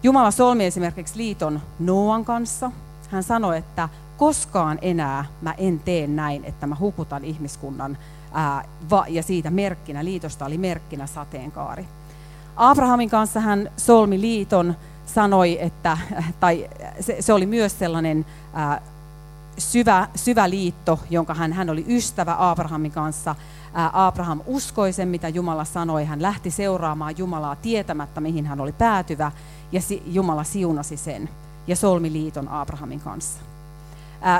Jumala 0.03 0.31
solmi 0.31 0.65
esimerkiksi 0.65 1.17
liiton 1.17 1.61
Noan 1.79 2.25
kanssa. 2.25 2.71
Hän 3.11 3.23
sanoi, 3.23 3.59
että 3.59 3.89
koskaan 4.17 4.79
enää 4.83 5.25
mä 5.43 5.55
en 5.59 5.79
tee 5.79 6.07
näin, 6.07 6.45
että 6.45 6.67
mä 6.67 6.77
hukutan 6.81 7.25
ihmiskunnan 7.25 7.99
ää, 8.33 8.65
va, 8.91 9.05
ja 9.09 9.23
siitä 9.23 9.51
merkkinä, 9.51 10.05
liitosta 10.05 10.45
oli 10.45 10.59
merkkinä 10.59 11.07
sateenkaari. 11.07 11.87
Abrahamin 12.57 13.11
kanssa 13.11 13.41
hän 13.41 13.71
solmi 13.77 14.21
liiton, 14.21 14.75
sanoi, 15.07 15.59
että, 15.61 15.99
tai 16.41 16.71
se, 17.01 17.17
se 17.21 17.33
oli 17.33 17.47
myös 17.47 17.79
sellainen 17.79 18.27
ää, 18.53 18.83
syvä, 19.59 20.09
syvä 20.15 20.51
liitto, 20.51 21.01
jonka 21.11 21.35
hän, 21.35 21.53
hän 21.53 21.71
oli 21.71 21.85
ystävä 21.89 22.37
Abrahamin 22.39 22.93
kanssa. 22.93 23.35
Abraham 23.93 24.41
uskoi 24.47 24.93
sen, 24.93 25.09
mitä 25.09 25.29
Jumala 25.29 25.65
sanoi. 25.65 26.05
Hän 26.05 26.23
lähti 26.23 26.51
seuraamaan 26.51 27.19
Jumalaa 27.19 27.57
tietämättä, 27.57 28.21
mihin 28.21 28.47
hän 28.47 28.61
oli 28.61 28.73
päätyvä, 28.73 29.33
ja 29.73 29.81
Jumala 30.07 30.45
siunasi 30.45 30.97
sen 30.97 31.29
ja 31.67 31.77
solmi 31.77 32.13
liiton 32.13 32.49
Abrahamin 32.49 33.01
kanssa. 33.01 33.41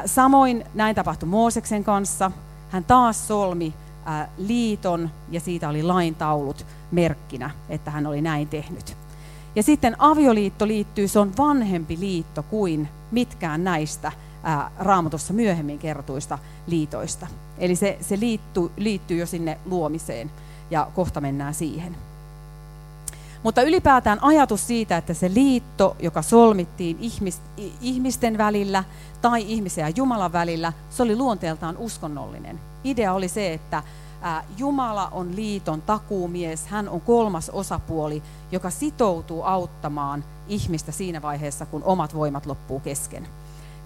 Samoin 0.07 0.65
näin 0.75 0.97
tapahtui 0.97 1.29
Mooseksen 1.29 1.85
kanssa. 1.85 2.31
Hän 2.71 2.85
taas 2.85 3.29
solmi 3.29 3.75
liiton, 4.39 5.11
ja 5.31 5.41
siitä 5.41 5.69
oli 5.69 5.83
lain 5.83 6.15
taulut 6.15 6.67
merkkinä, 6.91 7.51
että 7.69 7.91
hän 7.91 8.07
oli 8.07 8.21
näin 8.21 8.49
tehnyt. 8.49 8.97
Ja 9.57 9.63
sitten 9.63 9.97
avioliitto 9.99 10.67
liittyy, 10.67 11.09
se 11.09 11.19
on 11.19 11.33
vanhempi 11.39 11.99
liitto 12.01 12.43
kuin 12.43 12.89
mitkään 13.11 13.65
näistä 13.65 14.13
raamatussa 14.79 15.33
myöhemmin 15.33 15.79
kerrotuista 15.79 16.39
liitoista. 16.67 17.27
Eli 17.59 17.77
se, 17.77 17.99
se 18.01 18.21
liittyy, 18.21 18.71
liittyy 18.77 19.19
jo 19.19 19.27
sinne 19.27 19.59
luomiseen 19.65 20.31
ja 20.71 20.89
kohta 20.95 21.21
mennään 21.21 21.55
siihen. 21.55 21.97
Mutta 23.43 23.63
ylipäätään 23.63 24.23
ajatus 24.23 24.67
siitä, 24.67 24.97
että 24.97 25.15
se 25.15 25.35
liitto, 25.35 25.97
joka 26.01 26.23
solmittiin 26.23 26.97
ihmis, 27.01 27.41
ihmisten 27.81 28.39
välillä 28.39 28.85
tai 29.23 29.45
ihmisen 29.53 29.83
ja 29.83 29.93
Jumalan 29.97 30.33
välillä, 30.33 30.73
se 30.91 31.03
oli 31.03 31.17
luonteeltaan 31.17 31.77
uskonnollinen. 31.77 32.61
Idea 32.85 33.13
oli 33.13 33.29
se, 33.29 33.53
että 33.53 33.83
Jumala 34.59 35.09
on 35.09 35.37
liiton 35.37 35.83
takuumies, 35.83 36.67
hän 36.67 36.89
on 36.89 37.01
kolmas 37.01 37.51
osapuoli, 37.51 38.23
joka 38.53 38.71
sitoutuu 38.71 39.43
auttamaan 39.43 40.25
ihmistä 40.49 40.93
siinä 40.93 41.23
vaiheessa, 41.23 41.67
kun 41.67 41.83
omat 41.85 42.15
voimat 42.15 42.47
loppuu 42.47 42.81
kesken. 42.81 43.27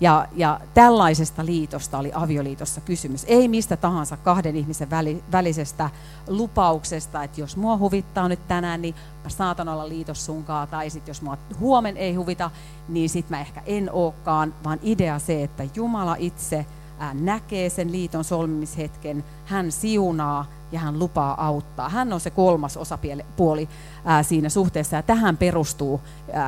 Ja, 0.01 0.27
ja 0.37 0.61
tällaisesta 0.75 1.47
liitosta 1.47 1.99
oli 1.99 2.11
avioliitossa 2.15 2.81
kysymys. 2.81 3.25
Ei 3.29 3.49
mistä 3.49 3.77
tahansa 3.77 4.17
kahden 4.17 4.57
ihmisen 4.57 4.91
väli, 4.91 5.25
välisestä 5.33 5.91
lupauksesta, 6.29 7.25
että 7.25 7.41
jos 7.41 7.57
mua 7.57 7.79
huvittaa 7.79 8.29
nyt 8.29 8.49
tänään, 8.49 8.83
niin 8.83 8.95
mä 9.25 9.31
saatan 9.31 9.69
olla 9.69 9.89
liitos 9.89 10.27
sunkaan, 10.27 10.69
tai 10.69 10.91
sitten 10.91 11.11
jos 11.11 11.23
mua 11.23 11.39
huomen 11.59 11.97
ei 11.97 12.15
huvita, 12.15 12.51
niin 12.89 13.09
sitten 13.09 13.37
mä 13.37 13.41
ehkä 13.41 13.63
en 13.67 13.91
ookaan, 13.93 14.55
vaan 14.65 14.79
idea 14.83 15.19
se, 15.19 15.43
että 15.43 15.65
Jumala 15.75 16.17
itse 16.19 16.67
näkee 17.13 17.71
sen 17.71 17.93
liiton 17.93 18.25
solmimishetken, 18.25 19.25
hän 19.45 19.73
siunaa 19.73 20.47
ja 20.73 20.81
hän 20.81 20.99
lupaa 20.99 21.47
auttaa. 21.47 21.89
Hän 21.89 22.13
on 22.13 22.21
se 22.21 22.31
kolmas 22.31 22.77
osapuoli 22.77 23.69
siinä 24.23 24.49
suhteessa 24.49 24.97
ja 24.97 25.03
tähän 25.03 25.37
perustuu 25.37 26.01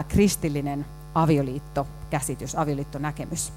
kristillinen 0.08 0.86
avioliittokäsitys, 1.14 2.54
avioliittonäkemys. 2.54 3.52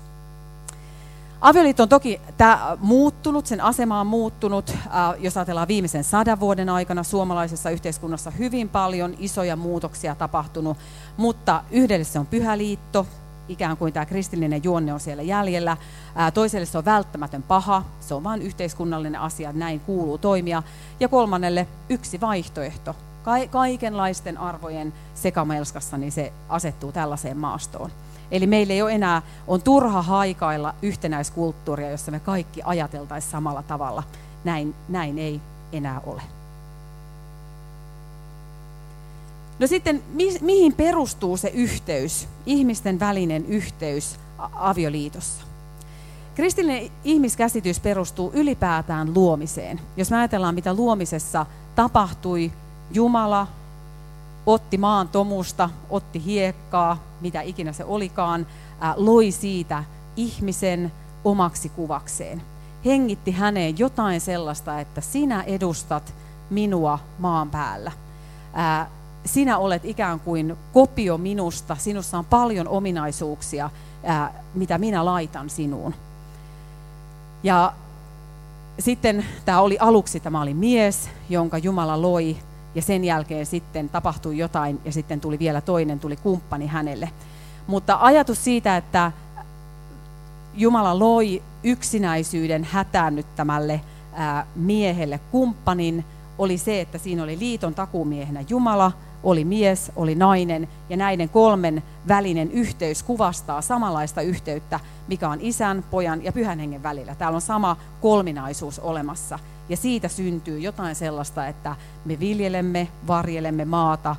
Avioliitto 1.41 1.83
on 1.83 1.89
toki 1.89 2.21
tämä 2.37 2.77
muuttunut, 2.79 3.45
sen 3.45 3.61
asema 3.61 4.01
on 4.01 4.07
muuttunut, 4.07 4.73
jos 5.19 5.37
ajatellaan 5.37 5.67
viimeisen 5.67 6.03
sadan 6.03 6.39
vuoden 6.39 6.69
aikana 6.69 7.03
suomalaisessa 7.03 7.69
yhteiskunnassa 7.69 8.31
hyvin 8.31 8.69
paljon 8.69 9.15
isoja 9.19 9.55
muutoksia 9.55 10.15
tapahtunut, 10.15 10.77
mutta 11.17 11.63
yhdelle 11.71 12.03
se 12.03 12.19
on 12.19 12.25
pyhä 12.25 12.57
liitto, 12.57 13.07
ikään 13.49 13.77
kuin 13.77 13.93
tämä 13.93 14.05
kristillinen 14.05 14.63
juonne 14.63 14.93
on 14.93 14.99
siellä 14.99 15.23
jäljellä. 15.23 15.77
Toiselle 16.33 16.65
se 16.65 16.77
on 16.77 16.85
välttämätön 16.85 17.43
paha, 17.43 17.83
se 17.99 18.13
on 18.13 18.23
vain 18.23 18.41
yhteiskunnallinen 18.41 19.21
asia, 19.21 19.53
näin 19.53 19.79
kuuluu 19.79 20.17
toimia. 20.17 20.63
Ja 20.99 21.07
kolmannelle 21.07 21.67
yksi 21.89 22.21
vaihtoehto, 22.21 22.95
kaikenlaisten 23.51 24.37
arvojen 24.37 24.93
sekamelskassa, 25.15 25.97
niin 25.97 26.11
se 26.11 26.33
asettuu 26.49 26.91
tällaiseen 26.91 27.37
maastoon. 27.37 27.91
Eli 28.31 28.47
meillä 28.47 28.73
ei 28.73 28.81
ole 28.81 28.91
enää, 28.91 29.21
on 29.47 29.61
turha 29.61 30.01
haikailla 30.01 30.75
yhtenäiskulttuuria, 30.81 31.91
jossa 31.91 32.11
me 32.11 32.19
kaikki 32.19 32.61
ajateltaisiin 32.63 33.31
samalla 33.31 33.63
tavalla. 33.63 34.03
Näin, 34.43 34.75
näin 34.89 35.19
ei 35.19 35.41
enää 35.71 36.01
ole. 36.05 36.21
No 39.59 39.67
sitten, 39.67 40.03
mi, 40.13 40.37
mihin 40.41 40.73
perustuu 40.73 41.37
se 41.37 41.47
yhteys, 41.47 42.27
ihmisten 42.45 42.99
välinen 42.99 43.45
yhteys 43.45 44.19
avioliitossa? 44.53 45.43
Kristillinen 46.35 46.91
ihmiskäsitys 47.03 47.79
perustuu 47.79 48.31
ylipäätään 48.33 49.13
luomiseen. 49.13 49.81
Jos 49.97 50.11
me 50.11 50.17
ajatellaan, 50.17 50.55
mitä 50.55 50.73
luomisessa 50.73 51.45
tapahtui 51.75 52.51
Jumala 52.91 53.47
otti 54.45 54.77
maan 54.77 55.07
tomusta, 55.07 55.69
otti 55.89 56.25
hiekkaa, 56.25 56.97
mitä 57.21 57.41
ikinä 57.41 57.73
se 57.73 57.85
olikaan, 57.85 58.47
loi 58.95 59.31
siitä 59.31 59.83
ihmisen 60.15 60.91
omaksi 61.23 61.69
kuvakseen. 61.69 62.41
Hengitti 62.85 63.31
häneen 63.31 63.79
jotain 63.79 64.21
sellaista, 64.21 64.79
että 64.79 65.01
sinä 65.01 65.43
edustat 65.43 66.13
minua 66.49 66.99
maan 67.19 67.49
päällä. 67.49 67.91
Ää, 68.53 68.89
sinä 69.25 69.57
olet 69.57 69.85
ikään 69.85 70.19
kuin 70.19 70.57
kopio 70.73 71.17
minusta, 71.17 71.75
sinussa 71.79 72.17
on 72.17 72.25
paljon 72.25 72.67
ominaisuuksia, 72.67 73.69
mitä 74.53 74.77
minä 74.77 75.05
laitan 75.05 75.49
sinuun. 75.49 75.95
Ja 77.43 77.73
sitten 78.79 79.25
tämä 79.45 79.61
oli 79.61 79.77
aluksi, 79.79 80.19
tämä 80.19 80.41
oli 80.41 80.53
mies, 80.53 81.09
jonka 81.29 81.57
Jumala 81.57 82.01
loi 82.01 82.37
ja 82.75 82.81
sen 82.81 83.03
jälkeen 83.03 83.45
sitten 83.45 83.89
tapahtui 83.89 84.37
jotain 84.37 84.81
ja 84.85 84.91
sitten 84.91 85.21
tuli 85.21 85.39
vielä 85.39 85.61
toinen, 85.61 85.99
tuli 85.99 86.15
kumppani 86.15 86.67
hänelle. 86.67 87.09
Mutta 87.67 87.97
ajatus 88.01 88.43
siitä, 88.43 88.77
että 88.77 89.11
Jumala 90.53 90.99
loi 90.99 91.43
yksinäisyyden 91.63 92.63
hätäännyttämälle 92.63 93.81
miehelle 94.55 95.19
kumppanin, 95.31 96.05
oli 96.37 96.57
se, 96.57 96.81
että 96.81 96.97
siinä 96.97 97.23
oli 97.23 97.39
liiton 97.39 97.75
takumiehenä 97.75 98.43
Jumala, 98.49 98.91
oli 99.25 99.45
mies, 99.45 99.91
oli 99.95 100.15
nainen, 100.15 100.67
ja 100.89 100.97
näiden 100.97 101.29
kolmen 101.29 101.83
välinen 102.07 102.51
yhteys 102.51 103.03
kuvastaa 103.03 103.61
samanlaista 103.61 104.21
yhteyttä, 104.21 104.79
mikä 105.07 105.29
on 105.29 105.41
isän, 105.41 105.83
pojan 105.91 106.23
ja 106.23 106.31
pyhän 106.31 106.59
hengen 106.59 106.83
välillä. 106.83 107.15
Täällä 107.15 107.35
on 107.35 107.41
sama 107.41 107.77
kolminaisuus 108.01 108.79
olemassa, 108.79 109.39
ja 109.69 109.77
siitä 109.77 110.07
syntyy 110.07 110.59
jotain 110.59 110.95
sellaista, 110.95 111.47
että 111.47 111.75
me 112.05 112.19
viljelemme, 112.19 112.87
varjelemme 113.07 113.65
maata, 113.65 114.15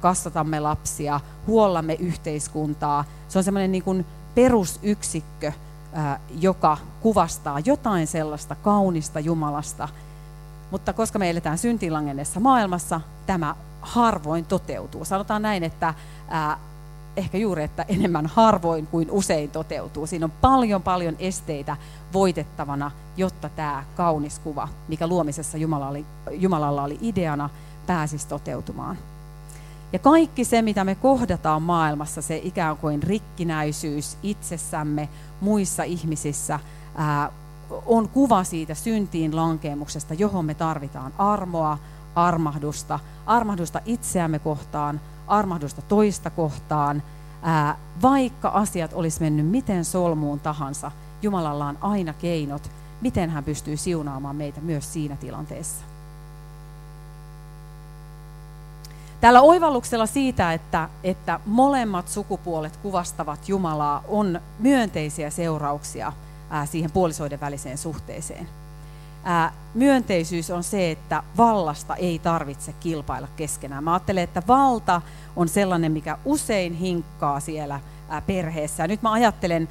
kasvatamme 0.00 0.60
lapsia, 0.60 1.20
huollamme 1.46 1.94
yhteiskuntaa. 1.94 3.04
Se 3.28 3.38
on 3.38 3.44
semmoinen 3.44 3.72
niin 3.72 3.82
kuin 3.82 4.06
perusyksikkö, 4.34 5.52
joka 6.40 6.78
kuvastaa 7.00 7.60
jotain 7.64 8.06
sellaista 8.06 8.54
kaunista 8.54 9.20
Jumalasta. 9.20 9.88
Mutta 10.70 10.92
koska 10.92 11.18
me 11.18 11.30
eletään 11.30 11.58
syntilangenneessa 11.58 12.40
maailmassa, 12.40 13.00
tämä 13.26 13.54
harvoin 13.86 14.44
toteutuu. 14.44 15.04
Sanotaan 15.04 15.42
näin, 15.42 15.64
että 15.64 15.94
ää, 16.28 16.58
ehkä 17.16 17.38
juuri, 17.38 17.62
että 17.62 17.84
enemmän 17.88 18.26
harvoin 18.26 18.86
kuin 18.86 19.10
usein 19.10 19.50
toteutuu. 19.50 20.06
Siinä 20.06 20.24
on 20.24 20.32
paljon 20.40 20.82
paljon 20.82 21.16
esteitä 21.18 21.76
voitettavana, 22.12 22.90
jotta 23.16 23.48
tämä 23.48 23.84
kaunis 23.96 24.38
kuva, 24.38 24.68
mikä 24.88 25.06
luomisessa 25.06 25.58
Jumala 25.58 25.88
oli, 25.88 26.06
Jumalalla 26.30 26.82
oli 26.82 26.98
ideana, 27.00 27.50
pääsisi 27.86 28.28
toteutumaan. 28.28 28.98
Ja 29.92 29.98
kaikki 29.98 30.44
se, 30.44 30.62
mitä 30.62 30.84
me 30.84 30.94
kohdataan 30.94 31.62
maailmassa, 31.62 32.22
se 32.22 32.40
ikään 32.44 32.76
kuin 32.76 33.02
rikkinäisyys 33.02 34.18
itsessämme, 34.22 35.08
muissa 35.40 35.82
ihmisissä, 35.82 36.60
ää, 36.96 37.30
on 37.86 38.08
kuva 38.08 38.44
siitä 38.44 38.74
syntiin 38.74 39.36
lankeemuksesta, 39.36 40.14
johon 40.14 40.44
me 40.44 40.54
tarvitaan 40.54 41.12
armoa, 41.18 41.78
armahdusta, 42.16 42.98
armahdusta 43.26 43.80
itseämme 43.84 44.38
kohtaan, 44.38 45.00
armahdusta 45.26 45.82
toista 45.82 46.30
kohtaan. 46.30 47.02
Ää, 47.42 47.76
vaikka 48.02 48.48
asiat 48.48 48.92
olisi 48.92 49.20
mennyt 49.20 49.46
miten 49.46 49.84
solmuun 49.84 50.40
tahansa, 50.40 50.92
Jumalalla 51.22 51.66
on 51.66 51.78
aina 51.80 52.12
keinot, 52.12 52.70
miten 53.00 53.30
hän 53.30 53.44
pystyy 53.44 53.76
siunaamaan 53.76 54.36
meitä 54.36 54.60
myös 54.60 54.92
siinä 54.92 55.16
tilanteessa. 55.16 55.84
Tällä 59.20 59.40
oivalluksella 59.40 60.06
siitä, 60.06 60.52
että, 60.52 60.88
että 61.04 61.40
molemmat 61.46 62.08
sukupuolet 62.08 62.76
kuvastavat 62.76 63.48
Jumalaa, 63.48 64.02
on 64.08 64.40
myönteisiä 64.58 65.30
seurauksia 65.30 66.12
siihen 66.64 66.90
puolisoiden 66.90 67.40
väliseen 67.40 67.78
suhteeseen. 67.78 68.48
Ää, 69.28 69.52
myönteisyys 69.74 70.50
on 70.50 70.62
se, 70.62 70.90
että 70.90 71.22
vallasta 71.36 71.96
ei 71.96 72.18
tarvitse 72.18 72.72
kilpailla 72.80 73.28
keskenään. 73.36 73.84
Mä 73.84 73.92
ajattelen, 73.92 74.24
että 74.24 74.42
valta 74.48 75.02
on 75.36 75.48
sellainen, 75.48 75.92
mikä 75.92 76.18
usein 76.24 76.74
hinkkaa 76.74 77.40
siellä 77.40 77.80
ää, 78.08 78.20
perheessä. 78.20 78.82
Ja 78.82 78.88
nyt 78.88 79.02
mä 79.02 79.12
ajattelen 79.12 79.68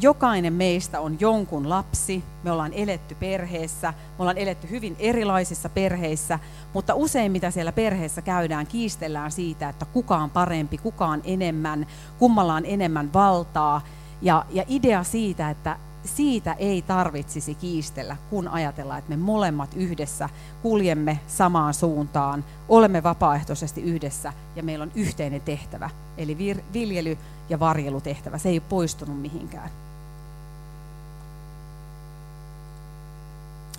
jokainen 0.00 0.52
meistä 0.52 1.00
on 1.00 1.16
jonkun 1.20 1.68
lapsi, 1.68 2.24
me 2.42 2.52
ollaan 2.52 2.72
eletty 2.72 3.14
perheessä, 3.14 3.90
me 3.90 4.14
ollaan 4.18 4.38
eletty 4.38 4.70
hyvin 4.70 4.96
erilaisissa 4.98 5.68
perheissä, 5.68 6.38
mutta 6.74 6.94
usein 6.94 7.32
mitä 7.32 7.50
siellä 7.50 7.72
perheessä 7.72 8.22
käydään, 8.22 8.66
kiistellään 8.66 9.32
siitä, 9.32 9.68
että 9.68 9.84
kuka 9.84 10.16
on 10.16 10.30
parempi, 10.30 10.78
kuka 10.78 11.06
on 11.06 11.20
enemmän, 11.24 11.86
kummalla 12.18 12.54
on 12.54 12.66
enemmän 12.66 13.12
valtaa. 13.12 13.80
Ja, 14.22 14.44
ja 14.50 14.64
idea 14.68 15.04
siitä, 15.04 15.50
että 15.50 15.76
siitä 16.06 16.52
ei 16.52 16.82
tarvitsisi 16.82 17.54
kiistellä, 17.54 18.16
kun 18.30 18.48
ajatellaan, 18.48 18.98
että 18.98 19.10
me 19.10 19.16
molemmat 19.16 19.70
yhdessä 19.74 20.28
kuljemme 20.62 21.20
samaan 21.26 21.74
suuntaan, 21.74 22.44
olemme 22.68 23.02
vapaaehtoisesti 23.02 23.82
yhdessä 23.82 24.32
ja 24.56 24.62
meillä 24.62 24.82
on 24.82 24.92
yhteinen 24.94 25.40
tehtävä, 25.40 25.90
eli 26.18 26.34
vir- 26.34 26.62
viljely 26.72 27.18
ja 27.48 27.60
varjelutehtävä. 27.60 28.38
Se 28.38 28.48
ei 28.48 28.58
ole 28.58 28.62
poistunut 28.68 29.20
mihinkään. 29.20 29.70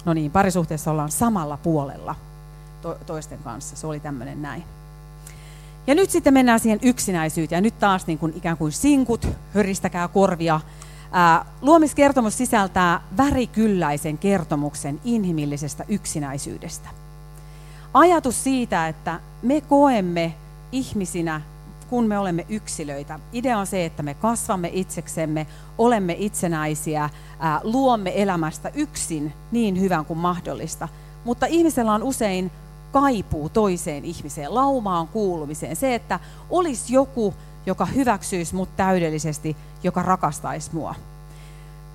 No 0.06 0.14
niin, 0.14 0.32
parisuhteessa 0.32 0.92
ollaan 0.92 1.12
samalla 1.12 1.58
puolella 1.58 2.16
to- 2.82 2.98
toisten 3.06 3.40
kanssa. 3.44 3.76
Se 3.76 3.88
oli 3.88 4.00
tämmöinen 4.00 4.42
näin. 4.42 4.64
Ja 5.88 5.96
nyt 5.96 6.10
sitten 6.10 6.34
mennään 6.34 6.60
siihen 6.60 6.80
yksinäisyyteen. 6.82 7.58
Ja 7.58 7.62
nyt 7.62 7.80
taas 7.80 8.08
niin 8.08 8.18
kuin 8.18 8.34
ikään 8.36 8.58
kuin 8.58 8.72
sinkut, 8.72 9.28
höristäkää 9.54 10.08
korvia. 10.08 10.60
Luomiskertomus 11.62 12.38
sisältää 12.38 13.02
värikylläisen 13.18 14.18
kertomuksen 14.18 15.02
inhimillisestä 15.04 15.86
yksinäisyydestä. 15.88 16.90
Ajatus 17.94 18.44
siitä, 18.44 18.88
että 18.88 19.20
me 19.42 19.62
koemme 19.62 20.34
ihmisinä 20.72 21.42
kun 21.90 22.08
me 22.08 22.20
olemme 22.20 22.46
yksilöitä. 22.50 23.20
Idea 23.34 23.58
on 23.58 23.68
se, 23.68 23.86
että 23.86 24.04
me 24.04 24.14
kasvamme 24.14 24.70
itseksemme, 24.74 25.48
olemme 25.78 26.16
itsenäisiä, 26.20 27.10
luomme 27.64 28.12
elämästä 28.16 28.72
yksin 28.74 29.34
niin 29.52 29.80
hyvän 29.80 30.06
kuin 30.06 30.20
mahdollista. 30.20 30.88
Mutta 31.24 31.46
ihmisellä 31.46 31.94
on 31.94 32.04
usein 32.04 32.52
kaipuu 32.92 33.50
toiseen 33.50 34.06
ihmiseen, 34.06 34.56
laumaan 34.56 35.08
kuulumiseen. 35.08 35.76
Se, 35.76 35.96
että 35.96 36.20
olisi 36.50 36.94
joku, 36.94 37.34
joka 37.66 37.86
hyväksyisi 37.86 38.56
mut 38.56 38.70
täydellisesti, 38.76 39.58
joka 39.88 40.02
rakastaisi 40.02 40.70
mua. 40.74 40.96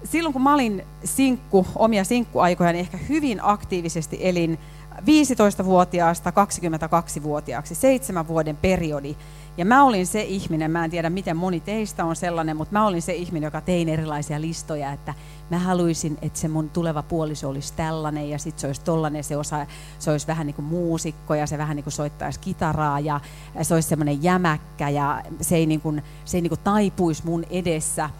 Silloin 0.04 0.32
kun 0.32 0.42
mä 0.42 0.54
olin 0.54 0.84
sinkku, 1.04 1.66
omia 1.76 2.04
sinkkuaikoja, 2.04 2.72
niin 2.72 2.80
ehkä 2.80 2.96
hyvin 3.08 3.38
aktiivisesti 3.42 4.18
elin 4.20 4.58
15-vuotiaasta 5.00 6.30
22-vuotiaaksi, 6.30 7.74
seitsemän 7.74 8.28
vuoden 8.28 8.56
periodi. 8.56 9.16
Ja 9.56 9.64
mä 9.64 9.84
olin 9.84 10.06
se 10.06 10.22
ihminen, 10.22 10.70
mä 10.70 10.84
en 10.84 10.90
tiedä 10.90 11.10
miten 11.10 11.36
moni 11.36 11.60
teistä 11.60 12.04
on 12.04 12.16
sellainen, 12.16 12.56
mutta 12.56 12.72
mä 12.72 12.86
olin 12.86 13.02
se 13.02 13.12
ihminen, 13.12 13.46
joka 13.46 13.60
tein 13.60 13.88
erilaisia 13.88 14.40
listoja, 14.40 14.92
että 14.92 15.14
mä 15.52 15.58
haluaisin, 15.58 16.18
että 16.22 16.38
se 16.38 16.48
mun 16.48 16.70
tuleva 16.70 17.02
puoliso 17.02 17.48
olisi 17.48 17.72
tällainen 17.76 18.30
ja 18.30 18.38
sitten 18.38 18.60
se 18.60 18.66
olisi 18.66 18.80
tollainen, 18.80 19.24
se, 19.24 19.36
osa, 19.36 19.66
se 19.98 20.10
olisi 20.10 20.26
vähän 20.26 20.46
niin 20.46 20.54
kuin 20.54 20.66
muusikko 20.66 21.34
ja 21.34 21.46
se 21.46 21.58
vähän 21.58 21.76
niin 21.76 21.84
kuin 21.84 21.92
soittaisi 21.92 22.40
kitaraa 22.40 23.00
ja 23.00 23.20
se 23.62 23.74
olisi 23.74 23.88
semmoinen 23.88 24.22
jämäkkä 24.22 24.88
ja 24.88 25.22
se 25.40 25.56
ei, 25.56 25.66
niin 25.66 25.80
kuin, 25.80 26.02
se 26.24 26.36
ei 26.36 26.40
niin 26.40 26.50
kuin 26.50 26.60
taipuisi 26.64 27.26
mun 27.26 27.44
edessä. 27.50 28.10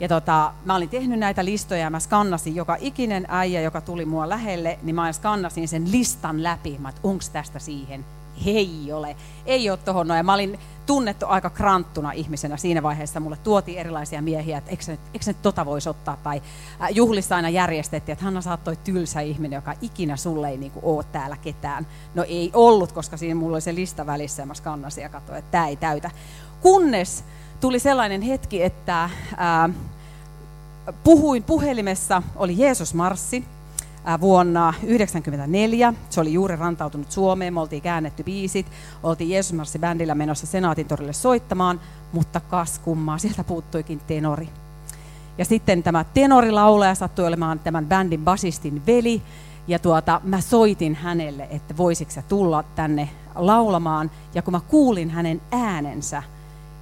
Ja 0.00 0.08
tota, 0.08 0.52
mä 0.64 0.74
olin 0.74 0.88
tehnyt 0.88 1.18
näitä 1.18 1.44
listoja 1.44 1.80
ja 1.80 1.90
mä 1.90 2.00
skannasin 2.00 2.54
joka 2.54 2.76
ikinen 2.80 3.26
äijä, 3.28 3.60
joka 3.60 3.80
tuli 3.80 4.04
mua 4.04 4.28
lähelle, 4.28 4.78
niin 4.82 4.94
mä 4.94 5.12
skannasin 5.12 5.68
sen 5.68 5.92
listan 5.92 6.42
läpi, 6.42 6.78
mä 6.78 6.92
onko 7.02 7.24
tästä 7.32 7.58
siihen 7.58 8.04
ei 8.46 8.92
ole, 8.92 9.16
ei 9.46 9.70
ole 9.70 9.78
tuohon 9.78 10.08
noin. 10.08 10.26
Mä 10.26 10.34
olin 10.34 10.58
tunnettu 10.86 11.26
aika 11.28 11.50
kranttuna 11.50 12.12
ihmisenä 12.12 12.56
siinä 12.56 12.82
vaiheessa. 12.82 13.20
Mulle 13.20 13.36
tuotiin 13.36 13.78
erilaisia 13.78 14.22
miehiä, 14.22 14.58
että 14.58 14.70
eikö 14.70 14.84
eikö 15.14 15.24
nyt 15.26 15.42
tota 15.42 15.66
voisi 15.66 15.88
ottaa. 15.88 16.16
Tai 16.22 16.42
juhlissa 16.90 17.36
aina 17.36 17.48
järjestettiin, 17.48 18.12
että 18.12 18.24
Hanna 18.24 18.40
saattoi 18.40 18.76
tylsä 18.76 19.20
ihminen, 19.20 19.56
joka 19.56 19.74
ikinä 19.80 20.16
sulle 20.16 20.48
ei 20.48 20.56
niinku 20.56 20.80
ole 20.82 21.04
täällä 21.12 21.36
ketään. 21.36 21.86
No 22.14 22.24
ei 22.28 22.50
ollut, 22.54 22.92
koska 22.92 23.16
siinä 23.16 23.34
mulla 23.34 23.54
oli 23.56 23.60
se 23.60 23.74
lista 23.74 24.06
välissä 24.06 24.42
ja 24.42 24.46
mä 24.46 24.54
skannasin 24.54 25.02
ja 25.02 25.08
katsoin, 25.08 25.38
että 25.38 25.50
tämä 25.50 25.68
ei 25.68 25.76
täytä. 25.76 26.10
Kunnes 26.60 27.24
tuli 27.60 27.78
sellainen 27.78 28.22
hetki, 28.22 28.62
että 28.62 29.10
ää, 29.36 29.70
puhuin 31.04 31.42
puhelimessa, 31.42 32.22
oli 32.36 32.58
Jeesus 32.58 32.94
Marssi, 32.94 33.44
vuonna 34.20 34.72
1994. 34.72 35.94
Se 36.10 36.20
oli 36.20 36.32
juuri 36.32 36.56
rantautunut 36.56 37.12
Suomeen, 37.12 37.54
me 37.54 37.60
oltiin 37.60 37.82
käännetty 37.82 38.22
biisit, 38.22 38.66
oltiin 39.02 39.30
Jeesusmarssi 39.30 39.78
bändillä 39.78 40.14
menossa 40.14 40.46
Senaatin 40.46 40.86
torille 40.86 41.12
soittamaan, 41.12 41.80
mutta 42.12 42.40
kas 42.40 42.78
kummaa, 42.78 43.18
sieltä 43.18 43.44
puuttuikin 43.44 44.00
tenori. 44.06 44.48
Ja 45.38 45.44
sitten 45.44 45.82
tämä 45.82 46.04
tenorilaulaja 46.14 46.94
sattui 46.94 47.26
olemaan 47.26 47.58
tämän 47.58 47.86
bändin 47.86 48.24
basistin 48.24 48.86
veli, 48.86 49.22
ja 49.68 49.78
tuota, 49.78 50.20
mä 50.24 50.40
soitin 50.40 50.94
hänelle, 50.94 51.48
että 51.50 51.76
voisiko 51.76 52.10
se 52.10 52.22
tulla 52.22 52.62
tänne 52.62 53.08
laulamaan, 53.34 54.10
ja 54.34 54.42
kun 54.42 54.52
mä 54.52 54.60
kuulin 54.60 55.10
hänen 55.10 55.42
äänensä, 55.52 56.22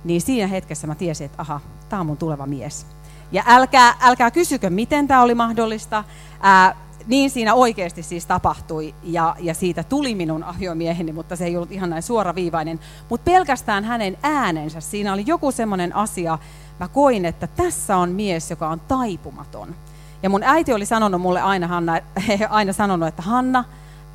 niin 0.05 0.21
siinä 0.21 0.47
hetkessä 0.47 0.87
mä 0.87 0.95
tiesin, 0.95 1.25
että 1.25 1.43
aha, 1.43 1.61
tämä 1.89 2.01
on 2.01 2.07
mun 2.07 2.17
tuleva 2.17 2.47
mies. 2.47 2.87
Ja 3.33 3.43
älkää, 3.47 3.95
älkää 4.01 4.31
kysykö, 4.31 4.71
miten 4.71 5.09
tämä 5.09 5.23
oli 5.23 5.35
mahdollista. 5.35 6.05
Ää, 6.41 6.77
niin 7.07 7.31
siinä 7.31 7.55
oikeasti 7.55 8.03
siis 8.03 8.27
tapahtui 8.27 8.95
ja, 9.03 9.37
ja 9.40 9.55
siitä 9.55 9.85
tuli 9.85 10.14
minun 10.14 10.45
aviomieheni, 10.45 11.12
mutta 11.12 11.37
se 11.37 11.45
ei 11.45 11.57
ollut 11.57 11.73
ihan 11.73 11.90
näin 11.90 12.03
suoraviivainen. 12.03 12.81
Mutta 13.09 13.31
pelkästään 13.31 13.85
hänen 13.85 14.17
äänensä, 14.23 14.81
siinä 14.81 15.12
oli 15.12 15.23
joku 15.27 15.53
semmoinen 15.53 15.97
asia, 15.97 16.38
mä 16.81 16.88
koin, 16.88 17.25
että 17.25 17.47
tässä 17.47 17.97
on 17.97 18.11
mies, 18.11 18.51
joka 18.51 18.69
on 18.69 18.81
taipumaton. 18.81 19.75
Ja 20.23 20.31
mun 20.31 20.43
äiti 20.43 20.73
oli 20.73 20.87
sanonut 20.87 21.21
mulle 21.21 21.40
aina, 21.40 21.67
Hanna, 21.67 22.01
aina 22.51 22.73
sanonut, 22.73 23.09
että 23.09 23.23
Hanna, 23.23 23.64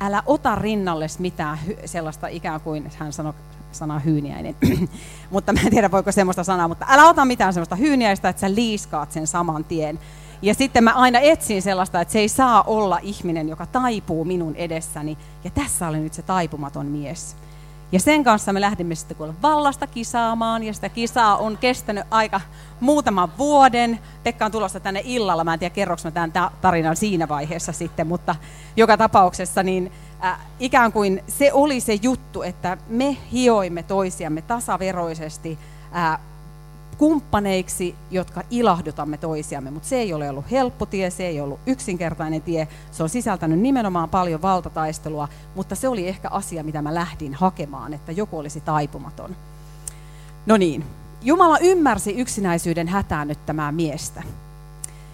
älä 0.00 0.22
ota 0.26 0.54
rinnalles 0.54 1.18
mitään 1.18 1.58
sellaista 1.84 2.26
ikään 2.26 2.60
kuin, 2.60 2.90
hän 2.98 3.12
sanoi 3.12 3.34
sana 3.72 3.98
hyyniäinen, 3.98 4.56
mutta 5.30 5.52
mä 5.52 5.60
en 5.60 5.70
tiedä 5.70 5.90
voiko 5.90 6.12
semmoista 6.12 6.44
sanaa, 6.44 6.68
mutta 6.68 6.86
älä 6.88 7.08
ota 7.08 7.24
mitään 7.24 7.52
semmoista 7.52 7.76
hyyniäistä, 7.76 8.28
että 8.28 8.40
sä 8.40 8.54
liiskaat 8.54 9.12
sen 9.12 9.26
saman 9.26 9.64
tien. 9.64 9.98
Ja 10.42 10.54
sitten 10.54 10.84
mä 10.84 10.92
aina 10.92 11.18
etsin 11.18 11.62
sellaista, 11.62 12.00
että 12.00 12.12
se 12.12 12.18
ei 12.18 12.28
saa 12.28 12.62
olla 12.62 12.98
ihminen, 13.02 13.48
joka 13.48 13.66
taipuu 13.66 14.24
minun 14.24 14.56
edessäni. 14.56 15.18
Ja 15.44 15.50
tässä 15.50 15.88
oli 15.88 15.98
nyt 15.98 16.14
se 16.14 16.22
taipumaton 16.22 16.86
mies. 16.86 17.36
Ja 17.92 18.00
sen 18.00 18.24
kanssa 18.24 18.52
me 18.52 18.60
lähdimme 18.60 18.94
sitten 18.94 19.16
kuule 19.16 19.34
vallasta 19.42 19.86
kisaamaan, 19.86 20.62
ja 20.62 20.74
sitä 20.74 20.88
kisaa 20.88 21.36
on 21.36 21.58
kestänyt 21.58 22.04
aika 22.10 22.40
muutaman 22.80 23.32
vuoden. 23.38 23.98
Pekka 24.22 24.44
on 24.44 24.52
tulossa 24.52 24.80
tänne 24.80 25.02
illalla, 25.04 25.44
mä 25.44 25.52
en 25.52 25.58
tiedä 25.58 25.74
kerroks 25.74 26.04
mä 26.04 26.10
tämän 26.10 26.32
tarinan 26.60 26.96
siinä 26.96 27.28
vaiheessa 27.28 27.72
sitten, 27.72 28.06
mutta 28.06 28.36
joka 28.76 28.96
tapauksessa 28.96 29.62
niin 29.62 29.92
äh, 30.24 30.38
ikään 30.60 30.92
kuin 30.92 31.22
se 31.28 31.52
oli 31.52 31.80
se 31.80 31.98
juttu, 32.02 32.42
että 32.42 32.76
me 32.88 33.16
hioimme 33.32 33.82
toisiamme 33.82 34.42
tasaveroisesti 34.42 35.58
äh, 35.96 36.18
kumppaneiksi, 37.00 37.94
jotka 38.10 38.42
ilahdutamme 38.50 39.16
toisiamme. 39.18 39.70
Mutta 39.70 39.88
se 39.88 39.96
ei 39.96 40.12
ole 40.12 40.30
ollut 40.30 40.50
helppo 40.50 40.86
tie, 40.86 41.10
se 41.10 41.26
ei 41.26 41.40
ollut 41.40 41.60
yksinkertainen 41.66 42.42
tie. 42.42 42.68
Se 42.90 43.02
on 43.02 43.08
sisältänyt 43.08 43.58
nimenomaan 43.58 44.08
paljon 44.08 44.42
valtataistelua, 44.42 45.28
mutta 45.54 45.74
se 45.74 45.88
oli 45.88 46.08
ehkä 46.08 46.28
asia, 46.28 46.64
mitä 46.64 46.82
mä 46.82 46.94
lähdin 46.94 47.34
hakemaan, 47.34 47.94
että 47.94 48.12
joku 48.12 48.38
olisi 48.38 48.60
taipumaton. 48.60 49.36
No 50.46 50.56
niin, 50.56 50.84
Jumala 51.22 51.58
ymmärsi 51.58 52.10
yksinäisyyden 52.10 52.88
hätäännyttämää 52.88 53.72
miestä. 53.72 54.22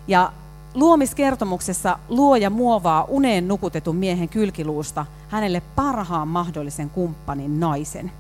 Ja 0.09 0.33
luomiskertomuksessa 0.75 1.99
luoja 2.09 2.51
muovaa 2.51 3.05
uneen 3.05 3.49
nukutetun 3.49 3.97
miehen 3.97 4.29
kylkiluusta 4.29 5.07
hänelle 5.29 5.63
parhaan 5.77 6.29
mahdollisen 6.29 6.91
kumppanin 6.91 7.61
naisen. 7.61 8.13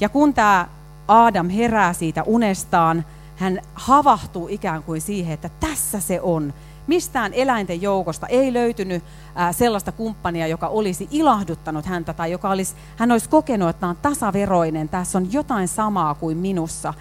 Ja 0.00 0.08
kun 0.08 0.34
tämä 0.34 0.68
Aadam 1.12 1.48
herää 1.48 1.92
siitä 1.92 2.22
unestaan, 2.22 3.04
hän 3.36 3.60
havahtuu 3.74 4.48
ikään 4.48 4.82
kuin 4.82 5.00
siihen, 5.00 5.34
että 5.34 5.50
tässä 5.60 6.00
se 6.00 6.20
on. 6.20 6.54
Mistään 6.86 7.34
eläinten 7.34 7.82
joukosta 7.82 8.26
ei 8.26 8.52
löytynyt 8.52 9.04
sellaista 9.50 9.92
kumppania, 9.92 10.46
joka 10.46 10.68
olisi 10.68 11.08
ilahduttanut 11.10 11.86
häntä 11.86 12.12
tai 12.12 12.32
joka 12.32 12.50
olisi, 12.50 12.74
hän 12.96 13.12
olisi 13.12 13.28
kokenut, 13.28 13.68
että 13.68 13.86
on 13.86 13.96
tasaveroinen, 13.96 14.88
tässä 14.88 15.18
on 15.18 15.32
jotain 15.32 15.68
samaa 15.68 16.14
kuin 16.14 16.36
minussa. 16.36 16.94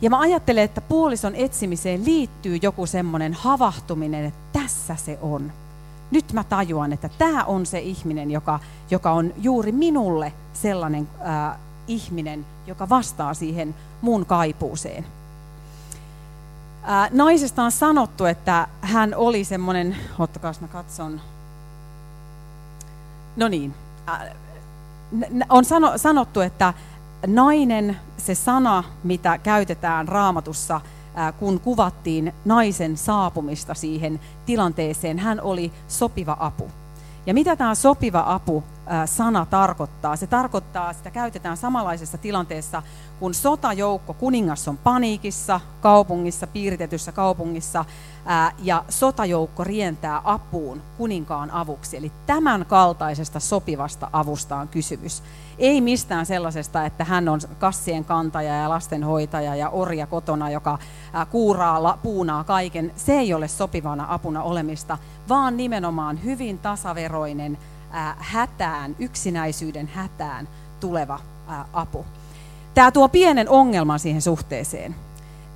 Ja 0.00 0.10
mä 0.10 0.20
ajattelen, 0.20 0.64
että 0.64 0.80
puolison 0.80 1.34
etsimiseen 1.34 2.04
liittyy 2.04 2.58
joku 2.62 2.86
semmoinen 2.86 3.34
havahtuminen, 3.34 4.24
että 4.24 4.60
tässä 4.60 4.96
se 4.96 5.18
on. 5.22 5.52
Nyt 6.10 6.32
mä 6.32 6.44
tajuan, 6.44 6.92
että 6.92 7.10
tämä 7.18 7.44
on 7.44 7.66
se 7.66 7.78
ihminen, 7.78 8.30
joka, 8.30 8.60
joka 8.90 9.12
on 9.12 9.32
juuri 9.36 9.72
minulle 9.72 10.32
sellainen 10.52 11.08
ää, 11.20 11.58
ihminen, 11.88 12.46
joka 12.66 12.88
vastaa 12.88 13.34
siihen 13.34 13.74
mun 14.00 14.26
kaipuuseen. 14.26 15.06
Ää, 16.82 17.08
naisesta 17.12 17.62
on 17.62 17.72
sanottu, 17.72 18.24
että 18.24 18.68
hän 18.80 19.14
oli 19.14 19.44
semmoinen, 19.44 19.96
ottakaa 20.18 20.52
mä 20.60 20.68
katson. 20.68 21.20
No 23.36 23.48
niin, 23.48 23.74
ää, 24.06 24.34
on 25.48 25.64
sano, 25.64 25.98
sanottu, 25.98 26.40
että 26.40 26.74
nainen, 27.26 27.96
se 28.18 28.34
sana, 28.34 28.84
mitä 29.04 29.38
käytetään 29.38 30.08
raamatussa, 30.08 30.80
ää, 31.14 31.32
kun 31.32 31.60
kuvattiin 31.60 32.34
naisen 32.44 32.96
saapumista 32.96 33.74
siihen 33.74 34.20
tilanteeseen, 34.46 35.18
hän 35.18 35.40
oli 35.40 35.72
sopiva 35.88 36.36
apu. 36.40 36.70
Ja 37.26 37.34
mitä 37.34 37.56
tämä 37.56 37.74
sopiva 37.74 38.24
apu 38.26 38.64
sana 39.06 39.46
tarkoittaa? 39.46 40.16
Se 40.16 40.26
tarkoittaa, 40.26 40.92
sitä 40.92 41.10
käytetään 41.10 41.56
samanlaisessa 41.56 42.18
tilanteessa, 42.18 42.82
kun 43.20 43.34
sotajoukko, 43.34 44.14
kuningas 44.14 44.68
on 44.68 44.78
paniikissa 44.78 45.60
kaupungissa, 45.80 46.46
piiritetyssä 46.46 47.12
kaupungissa, 47.12 47.84
ja 48.58 48.84
sotajoukko 48.88 49.64
rientää 49.64 50.20
apuun 50.24 50.82
kuninkaan 50.98 51.50
avuksi. 51.50 51.96
Eli 51.96 52.12
tämän 52.26 52.66
kaltaisesta 52.66 53.40
sopivasta 53.40 54.10
avusta 54.12 54.56
on 54.56 54.68
kysymys. 54.68 55.22
Ei 55.58 55.80
mistään 55.80 56.26
sellaisesta, 56.26 56.86
että 56.86 57.04
hän 57.04 57.28
on 57.28 57.40
kassien 57.58 58.04
kantaja 58.04 58.54
ja 58.54 58.68
lastenhoitaja 58.68 59.54
ja 59.54 59.70
orja 59.70 60.06
kotona, 60.06 60.50
joka 60.50 60.78
kuuraa, 61.30 61.98
puunaa 62.02 62.44
kaiken. 62.44 62.92
Se 62.96 63.12
ei 63.12 63.34
ole 63.34 63.48
sopivana 63.48 64.06
apuna 64.08 64.42
olemista, 64.42 64.98
vaan 65.28 65.56
nimenomaan 65.56 66.24
hyvin 66.24 66.58
tasaveroinen 66.58 67.58
hätään, 68.18 68.96
yksinäisyyden 68.98 69.86
hätään 69.86 70.48
tuleva 70.80 71.20
apu. 71.72 72.04
Tämä 72.74 72.90
tuo 72.90 73.08
pienen 73.08 73.48
ongelman 73.48 73.98
siihen 73.98 74.22
suhteeseen 74.22 74.94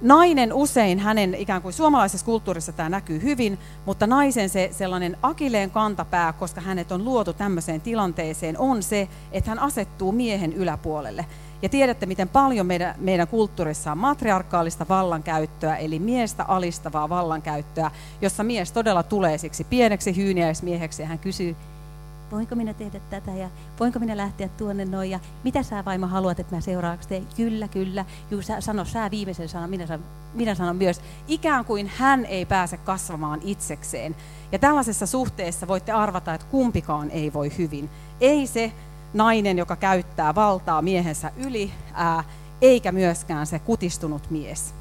nainen 0.00 0.52
usein, 0.52 0.98
hänen 0.98 1.34
ikään 1.34 1.62
kuin 1.62 1.72
suomalaisessa 1.72 2.26
kulttuurissa 2.26 2.72
tämä 2.72 2.88
näkyy 2.88 3.22
hyvin, 3.22 3.58
mutta 3.86 4.06
naisen 4.06 4.48
se 4.48 4.68
sellainen 4.72 5.16
akileen 5.22 5.70
kantapää, 5.70 6.32
koska 6.32 6.60
hänet 6.60 6.92
on 6.92 7.04
luotu 7.04 7.32
tämmöiseen 7.32 7.80
tilanteeseen, 7.80 8.58
on 8.58 8.82
se, 8.82 9.08
että 9.32 9.50
hän 9.50 9.58
asettuu 9.58 10.12
miehen 10.12 10.52
yläpuolelle. 10.52 11.26
Ja 11.62 11.68
tiedätte, 11.68 12.06
miten 12.06 12.28
paljon 12.28 12.66
meidän, 12.66 12.94
meidän 12.98 13.28
kulttuurissa 13.28 13.92
on 13.92 13.98
matriarkaalista 13.98 14.86
vallankäyttöä, 14.88 15.76
eli 15.76 15.98
miestä 15.98 16.44
alistavaa 16.44 17.08
vallankäyttöä, 17.08 17.90
jossa 18.20 18.44
mies 18.44 18.72
todella 18.72 19.02
tulee 19.02 19.38
siksi 19.38 19.64
pieneksi 19.64 20.16
hyyniäismieheksi 20.16 21.02
ja 21.02 21.08
hän 21.08 21.18
kysyy, 21.18 21.56
voinko 22.32 22.54
minä 22.54 22.74
tehdä 22.74 23.00
tätä 23.10 23.30
ja 23.30 23.50
voinko 23.80 23.98
minä 23.98 24.16
lähteä 24.16 24.48
tuonne 24.48 24.84
noin 24.84 25.10
ja 25.10 25.20
mitä 25.44 25.62
sä 25.62 25.84
vaimo 25.84 26.06
haluat, 26.06 26.40
että 26.40 26.54
mä 26.54 26.60
seuraavaksi 26.60 27.08
teen? 27.08 27.26
Kyllä, 27.36 27.68
kyllä. 27.68 28.04
Juu, 28.30 28.42
sä, 28.42 28.60
sano 28.60 28.84
sä 28.84 29.10
viimeisen 29.10 29.48
sanan, 29.48 29.70
minä 29.70 29.86
sanon, 29.86 30.06
minä 30.34 30.54
sanon 30.54 30.76
myös. 30.76 31.00
Ikään 31.28 31.64
kuin 31.64 31.90
hän 31.96 32.24
ei 32.24 32.46
pääse 32.46 32.76
kasvamaan 32.76 33.40
itsekseen. 33.42 34.16
Ja 34.52 34.58
tällaisessa 34.58 35.06
suhteessa 35.06 35.68
voitte 35.68 35.92
arvata, 35.92 36.34
että 36.34 36.46
kumpikaan 36.50 37.10
ei 37.10 37.32
voi 37.32 37.52
hyvin. 37.58 37.90
Ei 38.20 38.46
se 38.46 38.72
nainen, 39.14 39.58
joka 39.58 39.76
käyttää 39.76 40.34
valtaa 40.34 40.82
miehensä 40.82 41.32
yli, 41.36 41.72
ää, 41.92 42.24
eikä 42.62 42.92
myöskään 42.92 43.46
se 43.46 43.58
kutistunut 43.58 44.30
mies. 44.30 44.74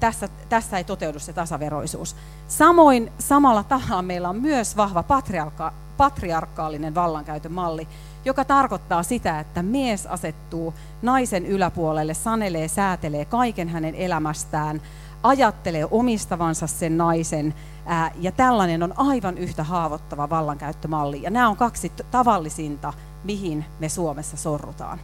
Tässä, 0.00 0.28
tässä 0.48 0.78
ei 0.78 0.84
toteudu 0.84 1.18
se 1.18 1.32
tasaveroisuus. 1.32 2.16
Samoin 2.48 3.12
samalla 3.18 3.62
tavalla 3.62 4.02
meillä 4.02 4.28
on 4.28 4.40
myös 4.40 4.76
vahva 4.76 5.02
patriarka, 5.02 5.72
patriarkaalinen 5.96 6.94
vallankäytön 6.94 7.52
malli, 7.52 7.88
joka 8.24 8.44
tarkoittaa 8.44 9.02
sitä, 9.02 9.40
että 9.40 9.62
mies 9.62 10.06
asettuu 10.06 10.74
naisen 11.02 11.46
yläpuolelle, 11.46 12.14
sanelee, 12.14 12.68
säätelee 12.68 13.24
kaiken 13.24 13.68
hänen 13.68 13.94
elämästään, 13.94 14.82
ajattelee 15.22 15.86
omistavansa 15.90 16.66
sen 16.66 16.98
naisen, 16.98 17.54
ää, 17.86 18.12
ja 18.20 18.32
tällainen 18.32 18.82
on 18.82 18.94
aivan 18.96 19.38
yhtä 19.38 19.64
haavoittava 19.64 20.30
vallankäyttömalli. 20.30 21.22
Ja 21.22 21.30
nämä 21.30 21.48
on 21.48 21.56
kaksi 21.56 21.92
tavallisinta, 22.10 22.92
mihin 23.24 23.64
me 23.78 23.88
Suomessa 23.88 24.36
sorrutaan 24.36 24.98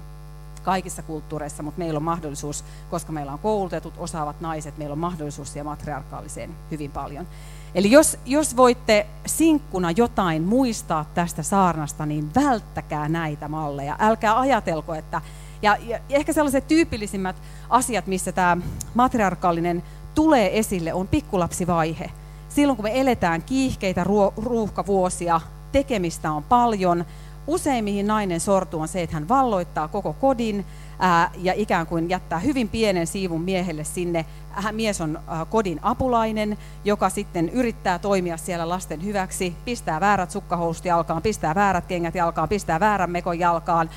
kaikissa 0.62 1.02
kulttuureissa, 1.02 1.62
mutta 1.62 1.78
meillä 1.78 1.96
on 1.96 2.02
mahdollisuus, 2.02 2.64
koska 2.90 3.12
meillä 3.12 3.32
on 3.32 3.38
koulutetut, 3.38 3.94
osaavat 3.98 4.40
naiset, 4.40 4.78
meillä 4.78 4.92
on 4.92 4.98
mahdollisuus 4.98 5.52
siihen 5.52 5.66
matriarkaaliseen 5.66 6.50
hyvin 6.70 6.90
paljon. 6.90 7.26
Eli 7.74 7.90
jos, 7.90 8.18
jos 8.26 8.56
voitte 8.56 9.06
sinkkuna 9.26 9.90
jotain 9.90 10.42
muistaa 10.42 11.04
tästä 11.14 11.42
saarnasta, 11.42 12.06
niin 12.06 12.34
välttäkää 12.34 13.08
näitä 13.08 13.48
malleja. 13.48 13.96
Älkää 13.98 14.40
ajatelko, 14.40 14.94
että... 14.94 15.20
Ja, 15.62 15.76
ja 15.86 15.98
ehkä 16.08 16.32
sellaiset 16.32 16.68
tyypillisimmät 16.68 17.36
asiat, 17.70 18.06
missä 18.06 18.32
tämä 18.32 18.56
matriarkaalinen 18.94 19.82
tulee 20.14 20.58
esille, 20.58 20.94
on 20.94 21.08
pikkulapsivaihe. 21.08 22.10
Silloin 22.48 22.76
kun 22.76 22.84
me 22.84 23.00
eletään 23.00 23.42
kiihkeitä 23.42 24.04
ruuhkavuosia, 24.36 25.40
tekemistä 25.72 26.32
on 26.32 26.42
paljon, 26.42 27.04
usein 27.50 27.84
mihin 27.84 28.06
nainen 28.06 28.40
sortuu 28.40 28.80
on 28.80 28.88
se, 28.88 29.02
että 29.02 29.16
hän 29.16 29.28
valloittaa 29.28 29.88
koko 29.88 30.12
kodin, 30.12 30.66
ää, 30.98 31.30
ja 31.38 31.52
ikään 31.56 31.86
kuin 31.86 32.10
jättää 32.10 32.38
hyvin 32.38 32.68
pienen 32.68 33.06
siivun 33.06 33.42
miehelle 33.42 33.84
sinne. 33.84 34.26
Hän, 34.50 34.74
mies 34.74 35.00
on 35.00 35.20
ää, 35.28 35.44
kodin 35.44 35.80
apulainen, 35.82 36.58
joka 36.84 37.10
sitten 37.10 37.48
yrittää 37.48 37.98
toimia 37.98 38.36
siellä 38.36 38.68
lasten 38.68 39.04
hyväksi, 39.04 39.56
pistää 39.64 40.00
väärät 40.00 40.30
sukkahousut 40.30 40.84
jalkaan, 40.84 41.22
pistää 41.22 41.54
väärät 41.54 41.86
kengät 41.86 42.14
jalkaan, 42.14 42.48
pistää 42.48 42.80
väärän 42.80 43.10
mekon 43.10 43.38
jalkaan 43.38 43.90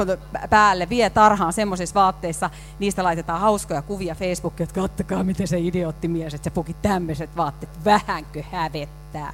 päälle, 0.50 0.88
vie 0.88 1.10
tarhaan 1.10 1.52
semmoisissa 1.52 1.94
vaatteissa. 1.94 2.50
Niistä 2.78 3.04
laitetaan 3.04 3.40
hauskoja 3.40 3.82
kuvia 3.82 4.14
Facebookiin, 4.14 4.68
että 4.68 4.80
kattokaa 4.80 5.24
miten 5.24 5.48
se 5.48 5.58
idiootti 5.58 6.08
mies, 6.08 6.34
että 6.34 6.44
se 6.44 6.50
puki 6.50 6.76
tämmöiset 6.82 7.36
vaatteet, 7.36 7.84
vähänkö 7.84 8.42
hävettää. 8.50 9.32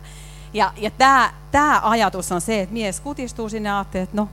Ja, 0.55 0.73
ja 0.77 0.91
tämä 1.51 1.81
ajatus 1.83 2.33
on 2.33 2.41
se, 2.41 2.61
että 2.61 2.73
mies 2.73 3.01
kutistuu 3.01 3.49
sinne 3.49 3.69
ja 3.69 3.79
ajattelee, 3.79 4.03
että 4.03 4.17
no, 4.17 4.29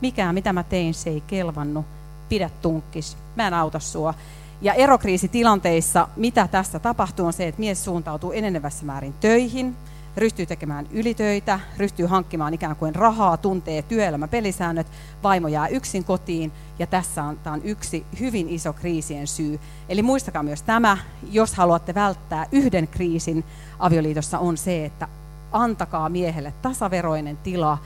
mikään 0.00 0.34
mitä 0.34 0.52
mä 0.52 0.62
tein, 0.62 0.94
se 0.94 1.10
ei 1.10 1.20
kelvannut, 1.20 1.86
pidä 2.28 2.50
tunkkis, 2.62 3.16
mä 3.36 3.46
en 3.46 3.54
auta 3.54 3.78
sua. 3.78 4.14
Ja 4.62 4.74
erokriisitilanteissa, 4.74 6.08
mitä 6.16 6.48
tässä 6.48 6.78
tapahtuu, 6.78 7.26
on 7.26 7.32
se, 7.32 7.48
että 7.48 7.60
mies 7.60 7.84
suuntautuu 7.84 8.32
enenevässä 8.32 8.84
määrin 8.84 9.14
töihin, 9.20 9.76
ryhtyy 10.16 10.46
tekemään 10.46 10.86
ylitöitä, 10.90 11.60
ryhtyy 11.76 12.06
hankkimaan 12.06 12.54
ikään 12.54 12.76
kuin 12.76 12.94
rahaa, 12.94 13.36
tuntee 13.36 13.82
työelämän 13.82 14.28
pelisäännöt, 14.28 14.86
vaimo 15.22 15.48
jää 15.48 15.68
yksin 15.68 16.04
kotiin 16.04 16.52
ja 16.78 16.86
tässä 16.86 17.24
on, 17.24 17.38
tämä 17.38 17.54
on 17.54 17.62
yksi 17.64 18.06
hyvin 18.20 18.48
iso 18.48 18.72
kriisien 18.72 19.26
syy. 19.26 19.60
Eli 19.88 20.02
muistakaa 20.02 20.42
myös 20.42 20.62
tämä, 20.62 20.98
jos 21.30 21.54
haluatte 21.54 21.94
välttää 21.94 22.46
yhden 22.52 22.88
kriisin 22.88 23.44
avioliitossa 23.78 24.38
on 24.38 24.56
se, 24.56 24.84
että 24.84 25.08
antakaa 25.54 26.08
miehelle 26.08 26.54
tasaveroinen 26.62 27.36
tila 27.36 27.78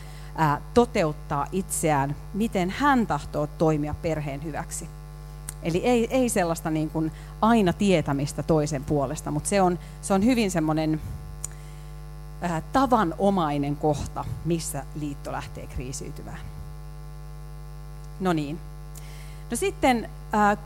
toteuttaa 0.75 1.47
itseään, 1.53 2.17
miten 2.35 2.71
hän 2.71 3.07
tahtoo 3.07 3.47
toimia 3.47 3.95
perheen 4.03 4.45
hyväksi. 4.45 4.89
Eli 5.63 5.79
ei, 5.79 6.09
ei 6.11 6.29
sellaista 6.29 6.71
niin 6.71 6.91
kuin 6.91 7.13
aina 7.41 7.73
tietämistä 7.73 8.43
toisen 8.43 8.85
puolesta, 8.85 9.31
mutta 9.31 9.49
se 9.49 9.63
on, 9.63 9.79
se 10.03 10.15
on 10.15 10.25
hyvin 10.25 10.51
semmoinen 10.51 11.01
tavanomainen 12.73 13.77
kohta, 13.77 14.25
missä 14.45 14.85
liitto 14.95 15.33
lähtee 15.33 15.67
kriisiytymään. 15.67 16.41
No 18.21 18.33
niin. 18.33 18.59
No 19.51 19.57
sitten 19.57 20.11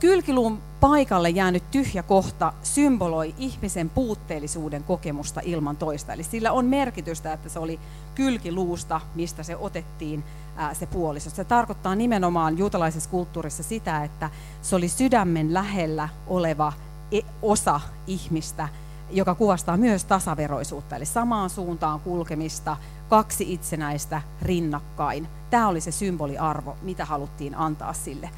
kylkiluun 0.00 0.58
paikalle 0.82 1.30
jäänyt 1.30 1.70
tyhjä 1.70 2.02
kohta 2.02 2.52
symboloi 2.62 3.34
ihmisen 3.38 3.90
puutteellisuuden 3.90 4.84
kokemusta 4.84 5.40
ilman 5.44 5.76
toista. 5.76 6.12
Eli 6.12 6.22
sillä 6.22 6.52
on 6.52 6.64
merkitystä, 6.64 7.32
että 7.32 7.48
se 7.48 7.58
oli 7.58 7.80
kylkiluusta, 8.14 9.00
mistä 9.14 9.42
se 9.42 9.56
otettiin 9.56 10.24
äh, 10.58 10.76
se 10.76 10.86
puoliso. 10.86 11.30
Se 11.30 11.44
tarkoittaa 11.44 11.94
nimenomaan 11.94 12.58
juutalaisessa 12.58 13.10
kulttuurissa 13.10 13.62
sitä, 13.62 14.04
että 14.04 14.30
se 14.62 14.76
oli 14.76 14.88
sydämen 14.88 15.54
lähellä 15.54 16.08
oleva 16.26 16.72
e-, 17.12 17.20
osa 17.42 17.80
ihmistä, 18.06 18.68
joka 19.10 19.34
kuvastaa 19.34 19.76
myös 19.76 20.04
tasaveroisuutta, 20.04 20.96
eli 20.96 21.06
samaan 21.06 21.50
suuntaan 21.50 22.00
kulkemista, 22.00 22.76
kaksi 23.08 23.52
itsenäistä 23.52 24.22
rinnakkain. 24.42 25.28
Tämä 25.50 25.68
oli 25.68 25.80
se 25.80 25.92
symboliarvo, 25.92 26.76
mitä 26.82 27.04
haluttiin 27.04 27.54
antaa 27.54 27.92
sille. 27.92 28.30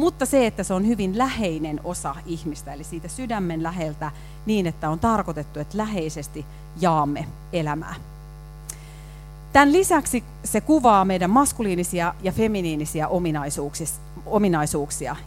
Mutta 0.00 0.26
se, 0.26 0.46
että 0.46 0.62
se 0.62 0.74
on 0.74 0.86
hyvin 0.86 1.18
läheinen 1.18 1.80
osa 1.84 2.14
ihmistä, 2.26 2.72
eli 2.72 2.84
siitä 2.84 3.08
sydämen 3.08 3.62
läheltä 3.62 4.10
niin, 4.46 4.66
että 4.66 4.90
on 4.90 4.98
tarkoitettu, 4.98 5.60
että 5.60 5.78
läheisesti 5.78 6.46
jaamme 6.80 7.26
elämää. 7.52 7.94
Tämän 9.52 9.72
lisäksi 9.72 10.24
se 10.44 10.60
kuvaa 10.60 11.04
meidän 11.04 11.30
maskuliinisia 11.30 12.14
ja 12.22 12.32
feminiinisiä 12.32 13.08
ominaisuuksia. 13.08 13.86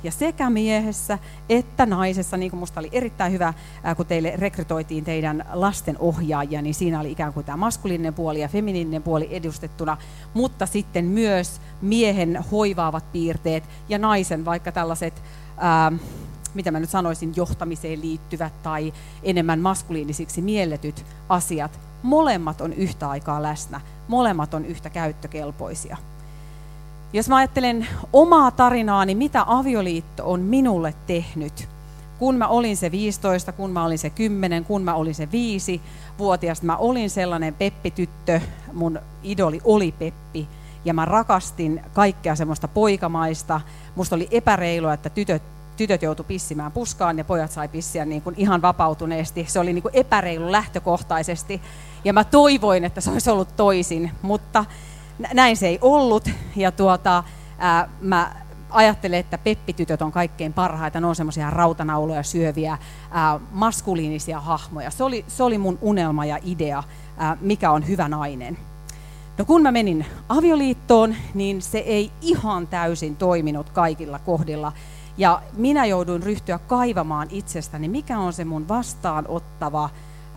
Ja 0.03 0.11
sekä 0.11 0.49
miehessä 0.49 1.19
että 1.49 1.85
naisessa, 1.85 2.37
niin 2.37 2.51
kuin 2.51 2.57
minusta 2.57 2.79
oli 2.79 2.89
erittäin 2.91 3.31
hyvä, 3.33 3.53
kun 3.97 4.05
teille 4.05 4.33
rekrytoitiin 4.35 5.03
teidän 5.03 5.45
lasten 5.53 5.97
ohjaajia, 5.99 6.61
niin 6.61 6.75
siinä 6.75 6.99
oli 6.99 7.11
ikään 7.11 7.33
kuin 7.33 7.45
tämä 7.45 7.57
maskuliininen 7.57 8.13
puoli 8.13 8.41
ja 8.41 8.47
feminiininen 8.47 9.03
puoli 9.03 9.27
edustettuna, 9.31 9.97
mutta 10.33 10.65
sitten 10.65 11.05
myös 11.05 11.61
miehen 11.81 12.43
hoivaavat 12.51 13.11
piirteet 13.11 13.63
ja 13.89 13.97
naisen 13.97 14.45
vaikka 14.45 14.71
tällaiset... 14.71 15.23
Ää, 15.57 15.91
mitä 16.53 16.71
mä 16.71 16.79
nyt 16.79 16.89
sanoisin, 16.89 17.33
johtamiseen 17.35 18.01
liittyvät 18.01 18.63
tai 18.63 18.93
enemmän 19.23 19.59
maskuliinisiksi 19.59 20.41
mielletyt 20.41 21.05
asiat, 21.29 21.79
molemmat 22.03 22.61
on 22.61 22.73
yhtä 22.73 23.09
aikaa 23.09 23.43
läsnä, 23.43 23.81
molemmat 24.07 24.53
on 24.53 24.65
yhtä 24.65 24.89
käyttökelpoisia. 24.89 25.97
Jos 27.13 27.29
mä 27.29 27.35
ajattelen 27.35 27.87
omaa 28.13 28.51
tarinaani, 28.51 29.15
mitä 29.15 29.43
avioliitto 29.47 30.31
on 30.31 30.39
minulle 30.39 30.93
tehnyt, 31.07 31.69
kun 32.19 32.35
mä 32.35 32.47
olin 32.47 32.77
se 32.77 32.91
15, 32.91 33.51
kun 33.51 33.71
mä 33.71 33.85
olin 33.85 33.99
se 33.99 34.09
10, 34.09 34.65
kun 34.65 34.83
mä 34.83 34.95
olin 34.95 35.15
se 35.15 35.31
5 35.31 35.81
vuotias, 36.19 36.61
mä 36.61 36.77
olin 36.77 37.09
sellainen 37.09 37.53
Peppi-tyttö, 37.53 38.41
mun 38.73 38.99
idoli 39.23 39.61
oli 39.63 39.91
Peppi, 39.91 40.47
ja 40.85 40.93
mä 40.93 41.05
rakastin 41.05 41.81
kaikkea 41.93 42.35
semmoista 42.35 42.67
poikamaista. 42.67 43.61
Musta 43.95 44.15
oli 44.15 44.27
epäreilua, 44.31 44.93
että 44.93 45.09
tytöt 45.09 45.43
tytöt 45.77 46.01
joutu 46.01 46.23
pissimään 46.23 46.71
puskaan 46.71 47.17
ja 47.17 47.23
pojat 47.23 47.51
sai 47.51 47.67
pissiä 47.67 48.05
niin 48.05 48.21
kuin 48.21 48.35
ihan 48.37 48.61
vapautuneesti. 48.61 49.45
Se 49.49 49.59
oli 49.59 49.73
niin 49.73 49.81
kuin 49.81 49.95
epäreilu 49.95 50.51
lähtökohtaisesti. 50.51 51.61
Ja 52.03 52.13
mä 52.13 52.23
toivoin, 52.23 52.85
että 52.85 53.01
se 53.01 53.11
olisi 53.11 53.29
ollut 53.29 53.55
toisin, 53.55 54.11
mutta 54.21 54.65
näin 55.33 55.57
se 55.57 55.67
ei 55.67 55.79
ollut. 55.81 56.29
Ja 56.55 56.71
tuota, 56.71 57.23
ää, 57.57 57.89
mä 58.01 58.35
ajattelen, 58.69 59.19
että 59.19 59.37
peppitytöt 59.37 60.01
on 60.01 60.11
kaikkein 60.11 60.53
parhaita, 60.53 60.99
ne 60.99 61.07
on 61.07 61.15
semmoisia 61.15 61.49
rautanauloja 61.49 62.23
syöviä, 62.23 62.77
ää, 63.11 63.39
maskuliinisia 63.51 64.39
hahmoja. 64.39 64.91
Se 64.91 65.03
oli, 65.03 65.25
se 65.27 65.43
oli 65.43 65.57
mun 65.57 65.79
unelma 65.81 66.25
ja 66.25 66.39
idea, 66.45 66.83
ää, 67.17 67.37
mikä 67.41 67.71
on 67.71 67.87
hyvä 67.87 68.07
nainen. 68.09 68.57
No 69.37 69.45
kun 69.45 69.61
mä 69.61 69.71
menin 69.71 70.05
avioliittoon, 70.29 71.15
niin 71.33 71.61
se 71.61 71.77
ei 71.77 72.11
ihan 72.21 72.67
täysin 72.67 73.15
toiminut 73.15 73.69
kaikilla 73.69 74.19
kohdilla. 74.19 74.71
Ja 75.17 75.41
minä 75.57 75.85
jouduin 75.85 76.23
ryhtyä 76.23 76.59
kaivamaan 76.59 77.27
itsestäni, 77.31 77.87
mikä 77.87 78.19
on 78.19 78.33
se 78.33 78.45
mun 78.45 78.67
vastaanottava, 78.67 79.89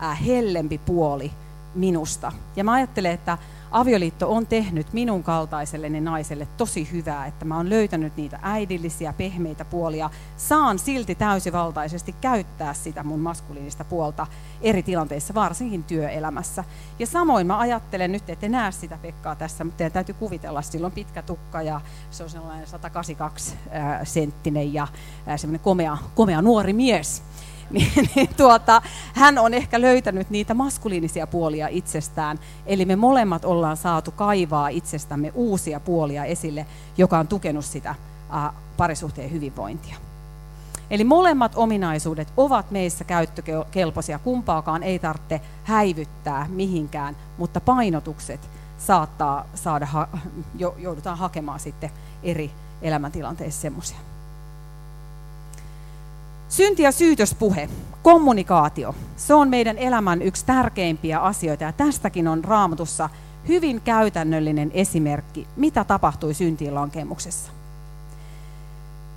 äh, 0.03 0.25
hellempi 0.25 0.77
puoli 0.77 1.31
minusta. 1.77 2.31
Ja 2.55 2.63
mä 2.63 2.71
ajattelen, 2.73 3.11
että 3.11 3.37
avioliitto 3.71 4.31
on 4.31 4.47
tehnyt 4.47 4.93
minun 4.93 5.23
kaltaiselleni 5.23 6.01
naiselle 6.01 6.47
tosi 6.57 6.91
hyvää, 6.91 7.25
että 7.25 7.45
mä 7.45 7.57
oon 7.57 7.69
löytänyt 7.69 8.17
niitä 8.17 8.39
äidillisiä, 8.41 9.13
pehmeitä 9.13 9.65
puolia. 9.65 10.09
Saan 10.37 10.79
silti 10.79 11.15
täysivaltaisesti 11.15 12.15
käyttää 12.21 12.73
sitä 12.73 13.03
mun 13.03 13.19
maskuliinista 13.19 13.83
puolta 13.83 14.27
eri 14.61 14.83
tilanteissa, 14.83 15.33
varsinkin 15.33 15.83
työelämässä. 15.83 16.63
Ja 16.99 17.07
samoin 17.07 17.47
mä 17.47 17.59
ajattelen 17.59 18.11
nyt, 18.11 18.29
että 18.29 18.49
näe 18.49 18.71
sitä 18.71 18.97
Pekkaa 19.01 19.35
tässä, 19.35 19.63
mutta 19.63 19.77
teidän 19.77 19.91
täytyy 19.91 20.15
kuvitella, 20.15 20.61
sillä 20.61 20.85
on 20.85 20.91
pitkä 20.91 21.21
tukka 21.21 21.61
ja 21.61 21.81
se 22.11 22.23
on 22.23 22.29
sellainen 22.29 22.67
182 22.67 23.55
senttinen 24.03 24.73
ja 24.73 24.87
semmoinen 25.35 25.63
komea, 25.63 25.97
komea 26.15 26.41
nuori 26.41 26.73
mies. 26.73 27.23
niin, 27.71 28.09
niin 28.15 28.29
tuota, 28.37 28.81
hän 29.13 29.37
on 29.37 29.53
ehkä 29.53 29.81
löytänyt 29.81 30.29
niitä 30.29 30.53
maskuliinisia 30.53 31.27
puolia 31.27 31.67
itsestään. 31.67 32.39
Eli 32.65 32.85
me 32.85 32.95
molemmat 32.95 33.45
ollaan 33.45 33.77
saatu 33.77 34.11
kaivaa 34.11 34.67
itsestämme 34.67 35.31
uusia 35.35 35.79
puolia 35.79 36.25
esille, 36.25 36.65
joka 36.97 37.19
on 37.19 37.27
tukenut 37.27 37.65
sitä 37.65 37.89
ä, 37.89 38.53
parisuhteen 38.77 39.31
hyvinvointia. 39.31 39.95
Eli 40.89 41.03
molemmat 41.03 41.51
ominaisuudet 41.55 42.33
ovat 42.37 42.71
meissä 42.71 43.03
käyttökelpoisia, 43.03 44.19
kumpaakaan 44.19 44.83
ei 44.83 44.99
tarvitse 44.99 45.41
häivyttää 45.63 46.47
mihinkään, 46.49 47.15
mutta 47.37 47.61
painotukset 47.61 48.49
saattaa 48.77 49.45
saada, 49.55 49.87
joudutaan 50.77 51.17
hakemaan 51.17 51.59
sitten 51.59 51.89
eri 52.23 52.51
elämäntilanteissa 52.81 53.61
semmoisia. 53.61 53.97
Synti- 56.49 56.83
ja 56.83 56.91
syytöspuhe, 56.91 57.69
kommunikaatio, 58.03 58.95
se 59.15 59.33
on 59.33 59.49
meidän 59.49 59.77
elämän 59.77 60.21
yksi 60.21 60.45
tärkeimpiä 60.45 61.19
asioita 61.19 61.63
ja 61.63 61.71
tästäkin 61.71 62.27
on 62.27 62.43
raamatussa 62.43 63.09
hyvin 63.47 63.81
käytännöllinen 63.81 64.71
esimerkki, 64.73 65.47
mitä 65.55 65.83
tapahtui 65.83 66.33
syntiin 66.33 66.75
lankemuksessa. 66.75 67.51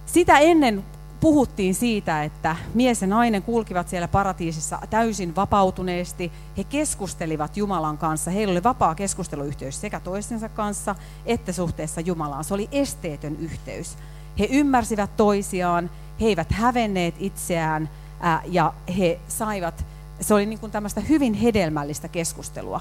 Sitä 0.07 0.39
ennen 0.39 0.85
puhuttiin 1.21 1.75
siitä, 1.75 2.25
että 2.25 2.57
mies 2.75 3.03
ja 3.03 3.09
nainen 3.09 3.43
kulkivat 3.43 3.89
siellä 3.89 4.09
paratiisissa 4.09 4.79
täysin 4.91 5.37
vapautuneesti. 5.37 6.33
He 6.59 6.65
keskustelivat 6.65 7.57
Jumalan 7.57 7.99
kanssa. 7.99 8.31
Heillä 8.31 8.53
oli 8.53 8.63
vapaa 8.63 8.95
keskusteluyhteys 8.95 9.81
sekä 9.81 10.01
toistensa 10.01 10.49
kanssa 10.49 10.95
että 11.27 11.53
suhteessa 11.53 12.01
Jumalaan. 12.01 12.45
Se 12.45 12.55
oli 12.55 12.69
esteetön 12.73 13.37
yhteys. 13.37 13.97
He 14.39 14.49
ymmärsivät 14.51 15.17
toisiaan, 15.17 15.91
he 16.21 16.27
eivät 16.27 16.53
hävenneet 16.53 17.15
itseään 17.19 17.89
ää, 18.21 18.43
ja 18.47 18.73
he 18.99 19.21
saivat, 19.29 19.85
se 20.21 20.35
oli 20.35 20.47
niin 20.47 20.59
kuin 20.59 20.73
tämmöistä 20.73 21.01
hyvin 21.01 21.35
hedelmällistä 21.35 22.09
keskustelua. 22.09 22.81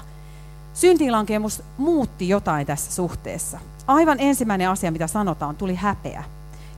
Syntiinlankemus 0.74 1.62
muutti 1.78 2.28
jotain 2.28 2.66
tässä 2.66 2.92
suhteessa. 2.92 3.58
Aivan 3.86 4.20
ensimmäinen 4.20 4.70
asia, 4.70 4.90
mitä 4.90 5.06
sanotaan, 5.06 5.56
tuli 5.56 5.74
häpeä. 5.74 6.24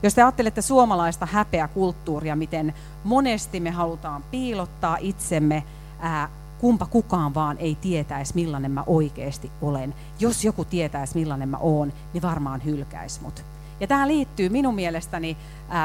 Jos 0.03 0.13
te 0.13 0.23
ajattelette 0.23 0.61
suomalaista 0.61 1.25
häpeäkulttuuria, 1.25 2.35
miten 2.35 2.73
monesti 3.03 3.59
me 3.59 3.71
halutaan 3.71 4.23
piilottaa 4.31 4.97
itsemme, 4.99 5.63
ää, 5.99 6.29
kumpa 6.59 6.85
kukaan 6.85 7.33
vaan 7.33 7.57
ei 7.57 7.75
tietäisi, 7.75 8.35
millainen 8.35 8.71
mä 8.71 8.83
oikeasti 8.87 9.51
olen. 9.61 9.95
Jos 10.19 10.45
joku 10.45 10.65
tietäisi, 10.65 11.17
millainen 11.17 11.49
mä 11.49 11.57
oon, 11.57 11.93
niin 12.13 12.21
varmaan 12.21 12.65
hylkäisi 12.65 13.21
mut. 13.21 13.43
Ja 13.83 13.87
tämä 13.87 14.07
liittyy 14.07 14.49
minun 14.49 14.75
mielestäni 14.75 15.37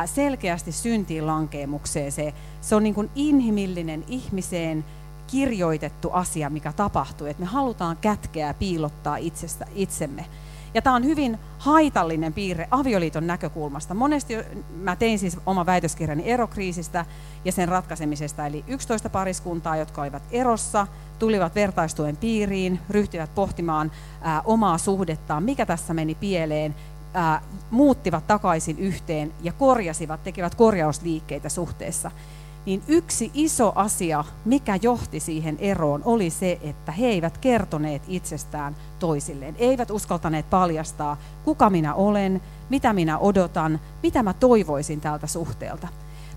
selkeästi 0.07 0.73
syntiin 0.73 1.27
lankeemukseen. 1.27 2.13
Se, 2.13 2.35
se 2.61 2.75
on 2.75 2.83
niin 2.83 2.95
kuin 2.95 3.11
inhimillinen 3.15 4.05
ihmiseen 4.09 4.85
kirjoitettu 5.27 6.11
asia, 6.13 6.51
mikä 6.51 6.73
tapahtuu. 6.73 7.27
Että 7.27 7.43
me 7.43 7.47
halutaan 7.47 7.97
kätkeä 7.97 8.47
ja 8.47 8.55
piilottaa 8.55 9.17
itsestä, 9.17 9.67
itsemme. 9.75 10.25
Ja 10.75 10.83
tämä 10.83 10.97
on 10.97 11.05
hyvin 11.05 11.39
haitallinen 11.59 12.33
piirre 12.33 12.69
avioliiton 12.71 13.27
näkökulmasta. 13.27 13.95
Monesti 13.95 14.35
mä 14.81 14.97
tein 14.97 15.19
siis 15.19 15.39
oman 15.47 15.67
väitöskirjani 15.67 16.31
erokriisistä 16.31 17.07
ja 17.45 17.53
sen 17.53 17.69
ratkaisemisesta, 17.69 18.47
eli 18.47 18.65
11 18.67 19.11
pariskuntaa, 19.11 19.77
jotka 19.77 20.03
olivat 20.03 20.23
erossa, 20.31 20.87
tulivat 21.19 21.55
vertaistuen 21.55 22.17
piiriin, 22.17 22.81
ryhtyivät 22.91 23.35
pohtimaan 23.35 23.93
ää, 24.21 24.43
omaa 24.45 24.79
suhdettaan, 24.79 25.43
mikä 25.43 25.67
tässä 25.67 25.95
meni 25.95 26.15
pieleen, 26.15 26.75
ää, 27.15 27.43
muuttivat 27.71 28.27
takaisin 28.27 28.79
yhteen 28.79 29.33
ja 29.43 29.53
korjasivat, 29.53 30.25
tekivät 30.25 30.55
korjausliikkeitä 30.55 31.49
suhteessa 31.49 32.11
niin 32.69 32.83
yksi 32.89 33.31
iso 33.35 33.73
asia, 33.75 34.25
mikä 34.45 34.79
johti 34.83 35.21
siihen 35.21 35.57
eroon, 35.61 36.03
oli 36.05 36.31
se, 36.31 36.59
että 36.63 36.93
he 36.93 37.07
eivät 37.07 37.39
kertoneet 37.39 38.03
itsestään 38.09 38.77
toisilleen. 38.99 39.57
Eivät 39.59 39.91
uskaltaneet 39.91 40.51
paljastaa, 40.51 41.17
kuka 41.45 41.71
minä 41.71 41.95
olen, 41.95 42.43
mitä 42.71 42.93
minä 42.93 43.19
odotan, 43.19 43.81
mitä 44.03 44.23
mä 44.23 44.33
toivoisin 44.33 45.01
tältä 45.01 45.27
suhteelta. 45.27 45.89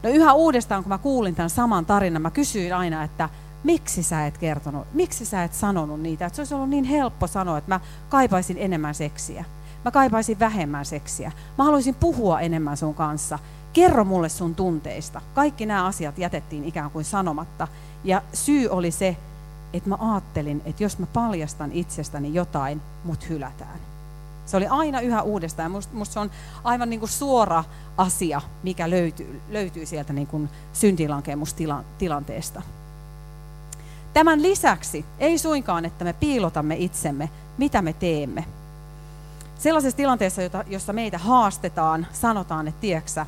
No 0.03 0.09
yhä 0.09 0.33
uudestaan, 0.33 0.83
kun 0.83 0.89
mä 0.89 0.97
kuulin 0.97 1.35
tämän 1.35 1.49
saman 1.49 1.85
tarinan, 1.85 2.21
mä 2.21 2.31
kysyin 2.31 2.75
aina, 2.75 3.03
että 3.03 3.29
miksi 3.63 4.03
sä 4.03 4.25
et 4.25 4.37
kertonut, 4.37 4.87
miksi 4.93 5.25
sä 5.25 5.43
et 5.43 5.53
sanonut 5.53 6.01
niitä, 6.01 6.25
että 6.25 6.35
se 6.35 6.41
olisi 6.41 6.53
ollut 6.53 6.69
niin 6.69 6.83
helppo 6.83 7.27
sanoa, 7.27 7.57
että 7.57 7.69
mä 7.71 7.79
kaipaisin 8.09 8.57
enemmän 8.59 8.95
seksiä. 8.95 9.45
Mä 9.85 9.91
kaipaisin 9.91 10.39
vähemmän 10.39 10.85
seksiä. 10.85 11.31
Mä 11.57 11.63
haluaisin 11.63 11.95
puhua 11.95 12.39
enemmän 12.39 12.77
sun 12.77 12.93
kanssa 12.93 13.39
kerro 13.73 14.03
mulle 14.03 14.29
sun 14.29 14.55
tunteista. 14.55 15.21
Kaikki 15.33 15.65
nämä 15.65 15.85
asiat 15.85 16.17
jätettiin 16.17 16.65
ikään 16.65 16.91
kuin 16.91 17.05
sanomatta. 17.05 17.67
Ja 18.03 18.21
syy 18.33 18.67
oli 18.67 18.91
se, 18.91 19.17
että 19.73 19.89
mä 19.89 19.97
ajattelin, 19.99 20.61
että 20.65 20.83
jos 20.83 20.99
mä 20.99 21.05
paljastan 21.05 21.71
itsestäni 21.71 22.33
jotain, 22.33 22.81
mut 23.03 23.29
hylätään. 23.29 23.79
Se 24.45 24.57
oli 24.57 24.67
aina 24.67 25.01
yhä 25.01 25.21
uudestaan. 25.21 25.71
Musta, 25.71 25.95
musta 25.95 26.13
se 26.13 26.19
on 26.19 26.31
aivan 26.63 26.89
niin 26.89 26.99
kuin 26.99 27.09
suora 27.09 27.63
asia, 27.97 28.41
mikä 28.63 28.89
löytyy, 28.89 29.41
löytyy 29.49 29.85
sieltä 29.85 30.13
niin 30.13 30.27
kuin 30.27 30.49
syntilankemustilanteesta. 30.73 32.61
Tämän 34.13 34.41
lisäksi 34.41 35.05
ei 35.19 35.37
suinkaan, 35.37 35.85
että 35.85 36.05
me 36.05 36.13
piilotamme 36.13 36.75
itsemme, 36.75 37.29
mitä 37.57 37.81
me 37.81 37.93
teemme. 37.93 38.45
Sellaisessa 39.61 39.97
tilanteessa, 39.97 40.41
jossa 40.67 40.93
meitä 40.93 41.17
haastetaan, 41.17 42.07
sanotaan, 42.13 42.67
että 42.67 42.81
tieksä, 42.81 43.25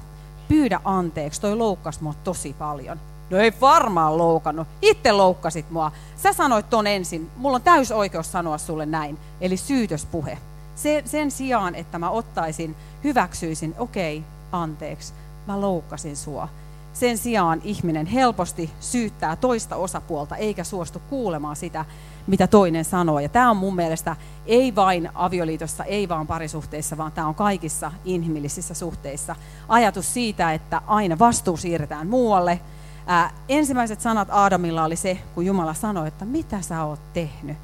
pyydä 0.47 0.79
anteeksi, 0.83 1.41
toi 1.41 1.55
loukkasi 1.55 2.03
mua 2.03 2.13
tosi 2.23 2.53
paljon. 2.53 2.99
No 3.29 3.37
ei 3.37 3.53
varmaan 3.61 4.17
loukannut, 4.17 4.67
itse 4.81 5.11
loukkasit 5.11 5.71
mua. 5.71 5.91
Sä 6.15 6.33
sanoit 6.33 6.69
ton 6.69 6.87
ensin, 6.87 7.31
mulla 7.35 7.55
on 7.55 7.61
täys 7.61 7.91
oikeus 7.91 8.31
sanoa 8.31 8.57
sulle 8.57 8.85
näin, 8.85 9.17
eli 9.41 9.57
syytöspuhe. 9.57 10.37
Sen, 10.75 11.07
sen 11.07 11.31
sijaan, 11.31 11.75
että 11.75 11.99
mä 11.99 12.09
ottaisin, 12.09 12.75
hyväksyisin, 13.03 13.75
okei, 13.77 14.17
okay, 14.17 14.29
anteeksi, 14.51 15.13
mä 15.47 15.61
loukkasin 15.61 16.17
sua. 16.17 16.49
Sen 16.93 17.17
sijaan 17.17 17.61
ihminen 17.63 18.05
helposti 18.05 18.69
syyttää 18.79 19.35
toista 19.35 19.75
osapuolta 19.75 20.35
eikä 20.35 20.63
suostu 20.63 21.01
kuulemaan 21.09 21.55
sitä, 21.55 21.85
mitä 22.27 22.47
toinen 22.47 22.85
sanoo. 22.85 23.19
Ja 23.19 23.29
tämä 23.29 23.49
on 23.49 23.57
mun 23.57 23.75
mielestä 23.75 24.15
ei 24.45 24.75
vain 24.75 25.09
avioliitossa, 25.13 25.83
ei 25.83 26.09
vaan 26.09 26.27
parisuhteissa, 26.27 26.97
vaan 26.97 27.11
tämä 27.11 27.27
on 27.27 27.35
kaikissa 27.35 27.91
inhimillisissä 28.05 28.73
suhteissa. 28.73 29.35
Ajatus 29.67 30.13
siitä, 30.13 30.53
että 30.53 30.81
aina 30.87 31.19
vastuu 31.19 31.57
siirretään 31.57 32.07
muualle. 32.07 32.59
Ää, 33.07 33.31
ensimmäiset 33.49 34.01
sanat 34.01 34.27
Aadamilla 34.31 34.83
oli 34.83 34.95
se, 34.95 35.17
kun 35.35 35.45
Jumala 35.45 35.73
sanoi, 35.73 36.07
että 36.07 36.25
mitä 36.25 36.61
sä 36.61 36.83
oot 36.83 37.13
tehnyt. 37.13 37.57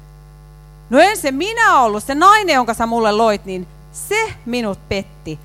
No 0.90 0.98
en 0.98 1.16
se 1.16 1.32
minä 1.32 1.78
ollut, 1.80 2.04
se 2.04 2.14
nainen, 2.14 2.54
jonka 2.54 2.74
sä 2.74 2.86
mulle 2.86 3.12
loit, 3.12 3.44
niin 3.44 3.66
se 3.92 4.32
minut 4.46 4.78
petti 4.88 5.38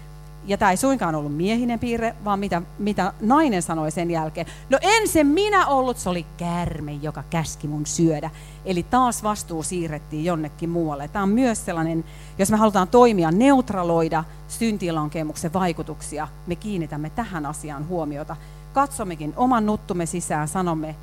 ja 0.47 0.58
tämä 0.58 0.71
ei 0.71 0.77
suinkaan 0.77 1.15
ollut 1.15 1.36
miehinen 1.36 1.79
piirre, 1.79 2.15
vaan 2.25 2.39
mitä, 2.39 2.62
mitä 2.79 3.13
nainen 3.21 3.62
sanoi 3.62 3.91
sen 3.91 4.12
jälkeen. 4.12 4.47
No 4.69 4.77
en 4.81 5.08
se 5.08 5.23
minä 5.23 5.67
ollut, 5.67 5.97
se 5.97 6.10
oli 6.10 6.25
kärme, 6.38 6.93
joka 6.93 7.23
käski 7.29 7.67
mun 7.67 7.86
syödä. 7.86 8.29
Eli 8.65 8.84
taas 8.84 9.23
vastuu 9.23 9.63
siirrettiin 9.63 10.25
jonnekin 10.25 10.69
muualle. 10.69 11.08
Tämä 11.08 11.23
on 11.23 11.29
myös 11.29 11.65
sellainen, 11.65 12.05
jos 12.38 12.51
me 12.51 12.58
halutaan 12.58 12.88
toimia, 12.88 13.31
neutraloida 13.31 14.23
syntilankemuksen 14.47 15.53
vaikutuksia, 15.53 16.27
me 16.47 16.55
kiinnitämme 16.55 17.10
tähän 17.10 17.45
asiaan 17.45 17.88
huomiota. 17.88 18.36
Katsommekin 18.73 19.34
oman 19.38 19.65
nuttumme 19.65 20.05
sisään, 20.05 20.47
sanomme, 20.47 20.95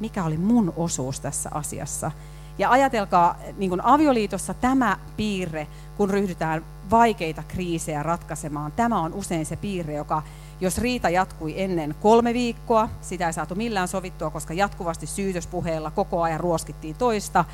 mikä 0.00 0.24
oli 0.24 0.36
mun 0.36 0.72
osuus 0.76 1.20
tässä 1.20 1.50
asiassa. 1.52 2.10
Ja 2.58 2.70
ajatelkaa, 2.70 3.36
niin 3.56 3.70
kuin 3.70 3.84
avioliitossa 3.84 4.54
tämä 4.54 4.96
piirre, 5.16 5.66
kun 5.96 6.10
ryhdytään 6.10 6.64
vaikeita 6.90 7.42
kriisejä 7.48 8.02
ratkaisemaan. 8.02 8.72
Tämä 8.72 9.00
on 9.00 9.14
usein 9.14 9.46
se 9.46 9.56
piirre, 9.56 9.94
joka, 9.94 10.22
jos 10.60 10.78
riita 10.78 11.10
jatkui 11.10 11.60
ennen 11.60 11.94
kolme 12.02 12.34
viikkoa, 12.34 12.88
sitä 13.00 13.26
ei 13.26 13.32
saatu 13.32 13.54
millään 13.54 13.88
sovittua, 13.88 14.30
koska 14.30 14.54
jatkuvasti 14.54 15.06
syytöspuheella 15.06 15.90
koko 15.90 16.22
ajan 16.22 16.40
ruoskittiin 16.40 16.96
toista. 16.96 17.44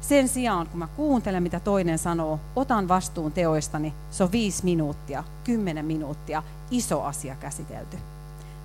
Sen 0.00 0.28
sijaan, 0.28 0.66
kun 0.66 0.78
mä 0.78 0.86
kuuntelen, 0.86 1.42
mitä 1.42 1.60
toinen 1.60 1.98
sanoo, 1.98 2.40
otan 2.56 2.88
vastuun 2.88 3.32
teoistani, 3.32 3.94
se 4.10 4.24
on 4.24 4.32
viisi 4.32 4.64
minuuttia, 4.64 5.24
kymmenen 5.44 5.84
minuuttia, 5.84 6.42
iso 6.70 7.02
asia 7.02 7.34
käsitelty. 7.34 8.13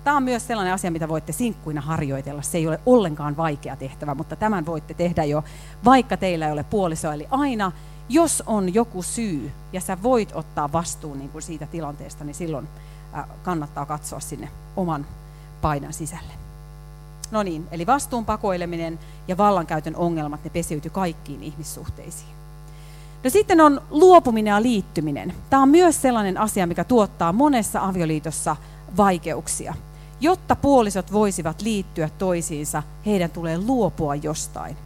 Tämä 0.04 0.16
on 0.16 0.22
myös 0.22 0.46
sellainen 0.46 0.74
asia, 0.74 0.90
mitä 0.90 1.08
voitte 1.08 1.32
sinkkuina 1.32 1.80
harjoitella. 1.80 2.42
Se 2.42 2.58
ei 2.58 2.68
ole 2.68 2.80
ollenkaan 2.86 3.36
vaikea 3.36 3.76
tehtävä, 3.76 4.14
mutta 4.14 4.36
tämän 4.36 4.66
voitte 4.66 4.94
tehdä 4.94 5.24
jo, 5.24 5.44
vaikka 5.84 6.16
teillä 6.16 6.46
ei 6.46 6.52
ole 6.52 6.64
puoliso. 6.64 7.12
Eli 7.12 7.26
aina 7.30 7.72
jos 8.08 8.42
on 8.46 8.74
joku 8.74 9.02
syy 9.02 9.52
ja 9.72 9.80
sä 9.80 10.02
voit 10.02 10.32
ottaa 10.34 10.72
vastuun 10.72 11.18
niin 11.18 11.30
kuin 11.30 11.42
siitä 11.42 11.66
tilanteesta, 11.66 12.24
niin 12.24 12.34
silloin 12.34 12.68
kannattaa 13.42 13.86
katsoa 13.86 14.20
sinne 14.20 14.48
oman 14.76 15.06
painan 15.60 15.92
sisälle. 15.92 16.32
No 17.30 17.42
niin, 17.42 17.68
eli 17.70 17.86
vastuun 17.86 18.24
pakoileminen 18.24 18.98
ja 19.28 19.36
vallankäytön 19.36 19.96
ongelmat, 19.96 20.44
ne 20.44 20.50
pesiytyy 20.50 20.90
kaikkiin 20.90 21.42
ihmissuhteisiin. 21.42 22.30
No 23.24 23.30
sitten 23.30 23.60
on 23.60 23.80
luopuminen 23.90 24.50
ja 24.50 24.62
liittyminen. 24.62 25.34
Tämä 25.50 25.62
on 25.62 25.68
myös 25.68 26.02
sellainen 26.02 26.38
asia, 26.38 26.66
mikä 26.66 26.84
tuottaa 26.84 27.32
monessa 27.32 27.84
avioliitossa 27.84 28.56
vaikeuksia. 28.96 29.74
Jotta 30.20 30.56
puolisot 30.56 31.12
voisivat 31.12 31.62
liittyä 31.62 32.10
toisiinsa, 32.18 32.82
heidän 33.06 33.30
tulee 33.30 33.58
luopua 33.58 34.14
jostain 34.14 34.76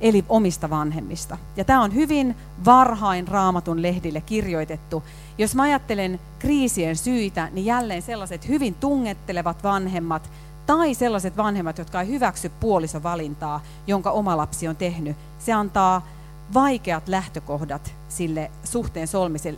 eli 0.00 0.24
omista 0.28 0.70
vanhemmista. 0.70 1.38
Ja 1.56 1.64
tämä 1.64 1.82
on 1.82 1.94
hyvin 1.94 2.36
varhain 2.64 3.28
raamatun 3.28 3.82
lehdille 3.82 4.20
kirjoitettu. 4.20 5.02
Jos 5.38 5.54
mä 5.54 5.62
ajattelen 5.62 6.20
kriisien 6.38 6.96
syitä, 6.96 7.48
niin 7.52 7.64
jälleen 7.64 8.02
sellaiset 8.02 8.48
hyvin 8.48 8.74
tungettelevat 8.74 9.64
vanhemmat 9.64 10.30
tai 10.66 10.94
sellaiset 10.94 11.36
vanhemmat, 11.36 11.78
jotka 11.78 12.00
ei 12.00 12.08
hyväksy 12.08 12.48
puolisovalintaa, 12.60 13.60
jonka 13.86 14.10
oma 14.10 14.36
lapsi 14.36 14.68
on 14.68 14.76
tehnyt, 14.76 15.16
se 15.38 15.52
antaa 15.52 16.06
vaikeat 16.54 17.08
lähtökohdat 17.08 17.94
sille 18.08 18.50
suhteen 18.64 19.08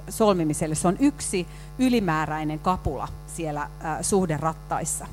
solmimiselle. 0.08 0.74
Se 0.74 0.88
on 0.88 0.96
yksi 1.00 1.46
ylimääräinen 1.78 2.58
kapula 2.58 3.08
siellä 3.26 3.70
suhderattaissa. 4.02 5.06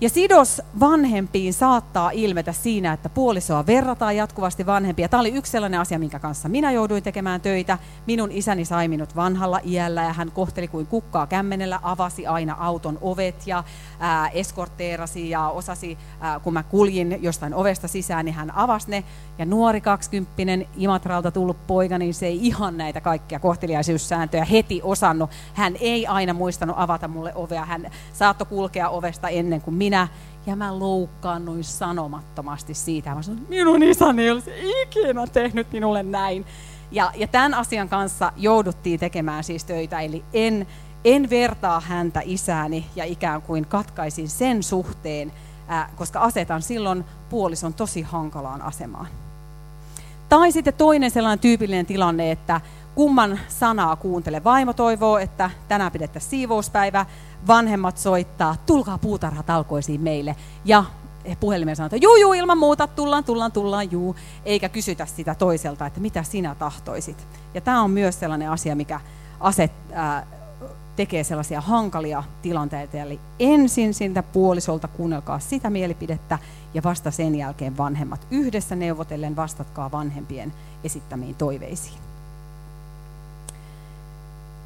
Ja 0.00 0.10
sidos 0.10 0.62
vanhempiin 0.80 1.52
saattaa 1.54 2.10
ilmetä 2.10 2.52
siinä, 2.52 2.92
että 2.92 3.08
puolisoa 3.08 3.66
verrataan 3.66 4.16
jatkuvasti 4.16 4.66
vanhempia. 4.66 5.08
Tämä 5.08 5.20
oli 5.20 5.32
yksi 5.32 5.52
sellainen 5.52 5.80
asia, 5.80 5.98
minkä 5.98 6.18
kanssa 6.18 6.48
minä 6.48 6.72
jouduin 6.72 7.02
tekemään 7.02 7.40
töitä. 7.40 7.78
Minun 8.06 8.32
isäni 8.32 8.64
sai 8.64 8.88
minut 8.88 9.16
vanhalla 9.16 9.60
iällä 9.64 10.02
ja 10.02 10.12
hän 10.12 10.32
kohteli 10.32 10.68
kuin 10.68 10.86
kukkaa 10.86 11.26
kämmenellä, 11.26 11.80
avasi 11.82 12.26
aina 12.26 12.56
auton 12.58 12.98
ovet 13.00 13.46
ja 13.46 13.64
ää, 14.00 14.28
eskorteerasi 14.28 15.30
ja 15.30 15.48
osasi, 15.48 15.98
ää, 16.20 16.40
kun 16.40 16.52
mä 16.52 16.62
kuljin 16.62 17.18
jostain 17.22 17.54
ovesta 17.54 17.88
sisään, 17.88 18.24
niin 18.24 18.34
hän 18.34 18.56
avasi 18.56 18.90
ne. 18.90 19.04
Ja 19.38 19.44
nuori 19.44 19.80
kaksikymppinen 19.80 20.68
Imatralta 20.76 21.30
tullut 21.30 21.66
poika, 21.66 21.98
niin 21.98 22.14
se 22.14 22.26
ei 22.26 22.46
ihan 22.46 22.76
näitä 22.76 23.00
kaikkia 23.00 23.40
kohteliaisuussääntöjä 23.40 24.44
heti 24.44 24.80
osannut. 24.82 25.30
Hän 25.54 25.76
ei 25.80 26.06
aina 26.06 26.32
muistanut 26.32 26.76
avata 26.78 27.08
mulle 27.08 27.32
ovea. 27.34 27.64
Hän 27.64 27.90
saattoi 28.12 28.46
kulkea 28.46 28.88
ovesta 28.88 29.28
ennen 29.28 29.60
kuin 29.60 29.74
minä, 29.74 29.85
ja 30.46 30.56
mä 30.56 30.78
loukkaannuin 30.78 31.64
sanomattomasti 31.64 32.74
siitä. 32.74 33.14
Mä 33.14 33.22
sanoin, 33.22 33.46
minun 33.48 33.82
isäni 33.82 34.22
ei 34.22 34.30
olisi 34.30 34.50
ikinä 34.82 35.26
tehnyt 35.26 35.72
minulle 35.72 36.02
näin. 36.02 36.46
Ja, 36.90 37.12
ja 37.16 37.28
tämän 37.28 37.54
asian 37.54 37.88
kanssa 37.88 38.32
jouduttiin 38.36 39.00
tekemään 39.00 39.44
siis 39.44 39.64
töitä, 39.64 40.00
eli 40.00 40.24
en, 40.32 40.66
en 41.04 41.30
vertaa 41.30 41.80
häntä 41.80 42.20
isääni 42.24 42.86
ja 42.96 43.04
ikään 43.04 43.42
kuin 43.42 43.66
katkaisin 43.66 44.28
sen 44.28 44.62
suhteen, 44.62 45.32
ää, 45.68 45.90
koska 45.96 46.20
asetan 46.20 46.62
silloin 46.62 47.04
puolison 47.28 47.74
tosi 47.74 48.02
hankalaan 48.02 48.62
asemaan. 48.62 49.06
Tai 50.28 50.52
sitten 50.52 50.74
toinen 50.74 51.10
sellainen 51.10 51.38
tyypillinen 51.38 51.86
tilanne, 51.86 52.30
että 52.30 52.60
kumman 52.96 53.38
sanaa 53.48 53.96
kuuntele. 53.96 54.44
Vaimo 54.44 54.72
toivoo, 54.72 55.18
että 55.18 55.50
tänään 55.68 55.92
pidettäisiin 55.92 56.30
siivouspäivä, 56.30 57.06
vanhemmat 57.46 57.98
soittaa, 57.98 58.56
tulkaa 58.66 58.98
puutarhatalkoisiin 58.98 60.00
meille. 60.00 60.36
Ja 60.64 60.84
puhelimeen 61.40 61.76
sanotaan, 61.76 62.02
juu, 62.02 62.16
juu, 62.16 62.32
ilman 62.32 62.58
muuta, 62.58 62.86
tullaan, 62.86 63.24
tullaan, 63.24 63.52
tullaan, 63.52 63.92
juu, 63.92 64.16
eikä 64.44 64.68
kysytä 64.68 65.06
sitä 65.06 65.34
toiselta, 65.34 65.86
että 65.86 66.00
mitä 66.00 66.22
sinä 66.22 66.54
tahtoisit. 66.54 67.26
Ja 67.54 67.60
tämä 67.60 67.82
on 67.82 67.90
myös 67.90 68.20
sellainen 68.20 68.50
asia, 68.50 68.76
mikä 68.76 69.00
aset, 69.40 69.72
ää, 69.92 70.26
tekee 70.96 71.24
sellaisia 71.24 71.60
hankalia 71.60 72.22
tilanteita. 72.42 72.96
Eli 72.96 73.20
ensin 73.38 73.94
siltä 73.94 74.22
puolisolta 74.22 74.88
kuunnelkaa 74.88 75.38
sitä 75.38 75.70
mielipidettä 75.70 76.38
ja 76.74 76.82
vasta 76.82 77.10
sen 77.10 77.34
jälkeen 77.34 77.76
vanhemmat. 77.76 78.26
Yhdessä 78.30 78.76
neuvotellen 78.76 79.36
vastatkaa 79.36 79.92
vanhempien 79.92 80.52
esittämiin 80.84 81.34
toiveisiin. 81.34 82.05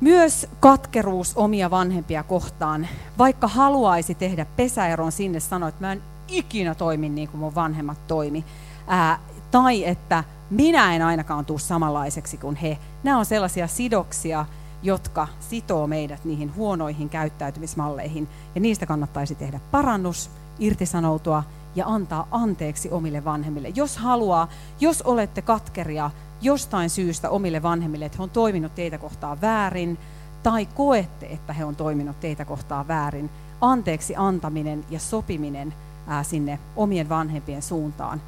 Myös 0.00 0.46
katkeruus 0.60 1.32
omia 1.36 1.70
vanhempia 1.70 2.22
kohtaan, 2.22 2.88
vaikka 3.18 3.48
haluaisi 3.48 4.14
tehdä 4.14 4.46
pesäeron 4.56 5.12
sinne, 5.12 5.40
sanoa, 5.40 5.68
että 5.68 5.80
mä 5.86 5.92
en 5.92 6.02
ikinä 6.28 6.74
toimi 6.74 7.08
niin 7.08 7.28
kuin 7.28 7.40
mun 7.40 7.54
vanhemmat 7.54 8.06
toimi. 8.06 8.44
Ää, 8.86 9.18
tai 9.50 9.84
että 9.84 10.24
minä 10.50 10.94
en 10.94 11.02
ainakaan 11.02 11.44
tule 11.44 11.58
samanlaiseksi 11.58 12.36
kuin 12.36 12.56
he. 12.56 12.78
Nämä 13.02 13.18
on 13.18 13.24
sellaisia 13.24 13.66
sidoksia, 13.66 14.46
jotka 14.82 15.28
sitoo 15.40 15.86
meidät 15.86 16.24
niihin 16.24 16.56
huonoihin 16.56 17.08
käyttäytymismalleihin. 17.08 18.28
Ja 18.54 18.60
niistä 18.60 18.86
kannattaisi 18.86 19.34
tehdä 19.34 19.60
parannus, 19.70 20.30
irtisanoutua 20.58 21.42
ja 21.74 21.86
antaa 21.86 22.28
anteeksi 22.30 22.90
omille 22.90 23.24
vanhemmille. 23.24 23.72
Jos 23.74 23.96
haluaa, 23.96 24.48
jos 24.80 25.02
olette 25.02 25.42
katkeria 25.42 26.10
jostain 26.42 26.90
syystä 26.90 27.30
omille 27.30 27.62
vanhemmille, 27.62 28.04
että 28.04 28.18
he 28.18 28.22
on 28.22 28.30
toiminut 28.30 28.74
teitä 28.74 28.98
kohtaan 28.98 29.40
väärin, 29.40 29.98
tai 30.42 30.66
koette, 30.66 31.26
että 31.26 31.52
he 31.52 31.64
on 31.64 31.76
toiminut 31.76 32.20
teitä 32.20 32.44
kohtaan 32.44 32.88
väärin, 32.88 33.30
anteeksi 33.60 34.14
antaminen 34.16 34.84
ja 34.90 35.00
sopiminen 35.00 35.74
sinne 36.22 36.58
omien 36.76 37.08
vanhempien 37.08 37.62
suuntaan, 37.62 38.22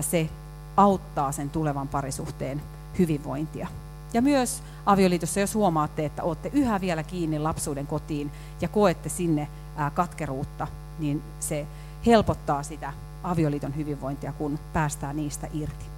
se 0.00 0.28
auttaa 0.76 1.32
sen 1.32 1.50
tulevan 1.50 1.88
parisuhteen 1.88 2.62
hyvinvointia. 2.98 3.68
Ja 4.12 4.22
myös 4.22 4.62
avioliitossa, 4.86 5.40
jos 5.40 5.54
huomaatte, 5.54 6.04
että 6.04 6.22
olette 6.22 6.50
yhä 6.52 6.80
vielä 6.80 7.02
kiinni 7.02 7.38
lapsuuden 7.38 7.86
kotiin 7.86 8.30
ja 8.60 8.68
koette 8.68 9.08
sinne 9.08 9.48
katkeruutta, 9.94 10.66
niin 10.98 11.22
se 11.40 11.66
helpottaa 12.06 12.62
sitä 12.62 12.92
avioliiton 13.22 13.76
hyvinvointia, 13.76 14.32
kun 14.32 14.58
päästään 14.72 15.16
niistä 15.16 15.48
irti. 15.52 15.97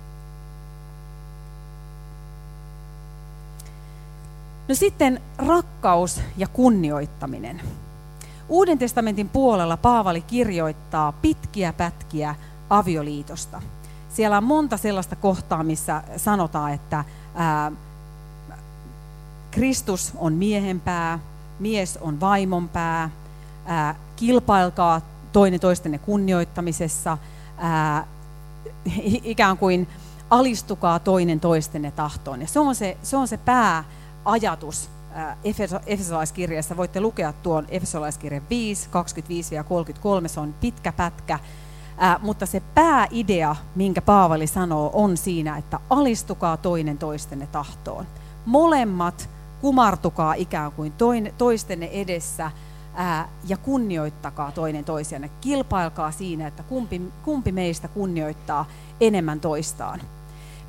No 4.71 4.75
sitten 4.75 5.21
rakkaus 5.39 6.21
ja 6.37 6.49
kunnioittaminen. 6.49 7.61
Uuden 8.49 8.79
testamentin 8.79 9.29
puolella 9.29 9.77
Paavali 9.77 10.21
kirjoittaa 10.21 11.13
pitkiä 11.13 11.73
pätkiä 11.73 12.35
avioliitosta. 12.71 13.63
Siellä 14.09 14.37
on 14.37 14.45
monta 14.45 14.77
sellaista 14.77 15.17
kohtaa, 15.17 15.65
missä 15.65 16.03
sanotaan, 16.17 16.73
että 16.73 17.05
ää, 17.35 17.73
Kristus 19.51 20.13
on 20.17 20.33
miehen 20.33 20.81
pää, 20.81 21.19
mies 21.59 21.97
on 21.97 22.21
vaimon 22.21 22.69
pää, 22.69 23.11
ää, 23.67 23.95
kilpailkaa 24.17 25.01
toinen 25.33 25.61
toistenne 25.61 25.99
kunnioittamisessa, 25.99 27.19
ää, 27.59 28.07
ikään 29.05 29.59
kuin 29.59 29.89
alistukaa 30.31 30.99
toinen 30.99 31.41
toistenne 31.41 31.91
tahtoon. 31.91 32.41
Ja 32.41 32.47
se 32.47 32.59
on 32.59 32.75
se, 32.75 32.97
se, 33.03 33.17
on 33.17 33.29
se 33.29 33.37
pääajatus 34.25 34.91
Efesolaiskirjassa. 35.87 36.77
Voitte 36.77 37.01
lukea 37.01 37.33
tuon 37.33 37.67
Efesolaiskirjan 37.69 38.43
5, 38.51 38.89
25-33, 40.25 40.29
se 40.29 40.41
on 40.41 40.55
pitkä 40.61 40.93
pätkä. 40.93 41.39
Ää, 41.99 42.21
mutta 42.23 42.47
se 42.47 42.63
pääidea, 42.75 43.57
minkä 43.75 44.03
Paavali 44.03 44.47
sanoo, 44.47 44.91
on 44.93 45.17
siinä, 45.17 45.57
että 45.57 45.81
alistukaa 45.91 46.57
toinen 46.57 46.99
toistenne 46.99 47.47
tahtoon. 47.47 48.07
Molemmat 48.47 49.31
kumartukaa 49.61 50.35
ikään 50.35 50.73
kuin 50.73 50.93
toistenne 51.39 51.87
edessä 51.87 52.51
ää, 52.95 53.29
ja 53.49 53.57
kunnioittakaa 53.57 54.53
toinen 54.53 54.85
toisianne. 54.85 55.31
Kilpailkaa 55.41 56.11
siinä, 56.11 56.47
että 56.47 56.63
kumpi, 56.63 57.03
kumpi 57.25 57.53
meistä 57.53 57.89
kunnioittaa 57.89 58.67
enemmän 59.01 59.41
toistaan. 59.41 60.01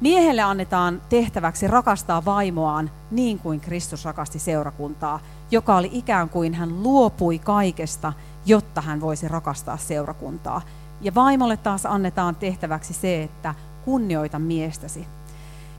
Miehelle 0.02 0.42
annetaan 0.42 1.02
tehtäväksi 1.10 1.68
rakastaa 1.68 2.26
vaimoaan 2.26 2.92
niin 3.12 3.40
kuin 3.40 3.60
Kristus 3.60 4.06
rakasti 4.06 4.40
seurakuntaa, 4.40 5.20
joka 5.52 5.76
oli 5.78 5.90
ikään 5.94 6.30
kuin 6.30 6.54
hän 6.54 6.84
luopui 6.84 7.40
kaikesta, 7.40 8.14
jotta 8.46 8.82
hän 8.82 9.02
voisi 9.02 9.28
rakastaa 9.28 9.78
seurakuntaa. 9.78 10.62
Ja 11.02 11.16
vaimolle 11.16 11.58
taas 11.58 11.86
annetaan 11.86 12.36
tehtäväksi 12.36 12.94
se, 12.94 13.24
että 13.24 13.56
kunnioita 13.86 14.40
miestäsi. 14.40 15.08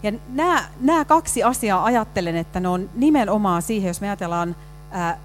Ja 0.03 0.13
nämä, 0.29 0.65
nämä 0.81 1.05
kaksi 1.05 1.43
asiaa 1.43 1.85
ajattelen, 1.85 2.37
että 2.37 2.61
ne 2.61 2.69
on 2.69 2.91
nimenomaan 2.95 3.63
siihen, 3.63 3.89
jos 3.89 4.01
me 4.01 4.07
ajatellaan 4.07 4.57
ää, 4.91 5.19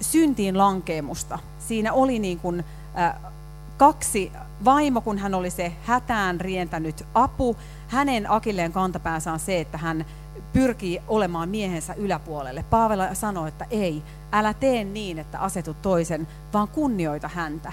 syntiin 0.00 0.58
lankeemusta. 0.58 1.38
Siinä 1.58 1.92
oli 1.92 2.18
niin 2.18 2.38
kuin, 2.38 2.64
ää, 2.94 3.20
kaksi 3.76 4.32
vaimo, 4.64 5.00
kun 5.00 5.18
hän 5.18 5.34
oli 5.34 5.50
se 5.50 5.72
hätään 5.84 6.40
rientänyt 6.40 7.06
apu. 7.14 7.56
Hänen 7.90 8.30
akilleen 8.30 8.72
kantapäänsä 8.72 9.32
on 9.32 9.38
se, 9.38 9.60
että 9.60 9.78
hän 9.78 10.04
pyrkii 10.52 11.02
olemaan 11.08 11.48
miehensä 11.48 11.94
yläpuolelle. 11.94 12.64
Paavela 12.70 13.14
sanoi, 13.14 13.48
että 13.48 13.66
ei, 13.70 14.02
älä 14.32 14.54
tee 14.54 14.84
niin, 14.84 15.18
että 15.18 15.38
asetut 15.38 15.82
toisen, 15.82 16.28
vaan 16.52 16.68
kunnioita 16.68 17.30
häntä. 17.34 17.72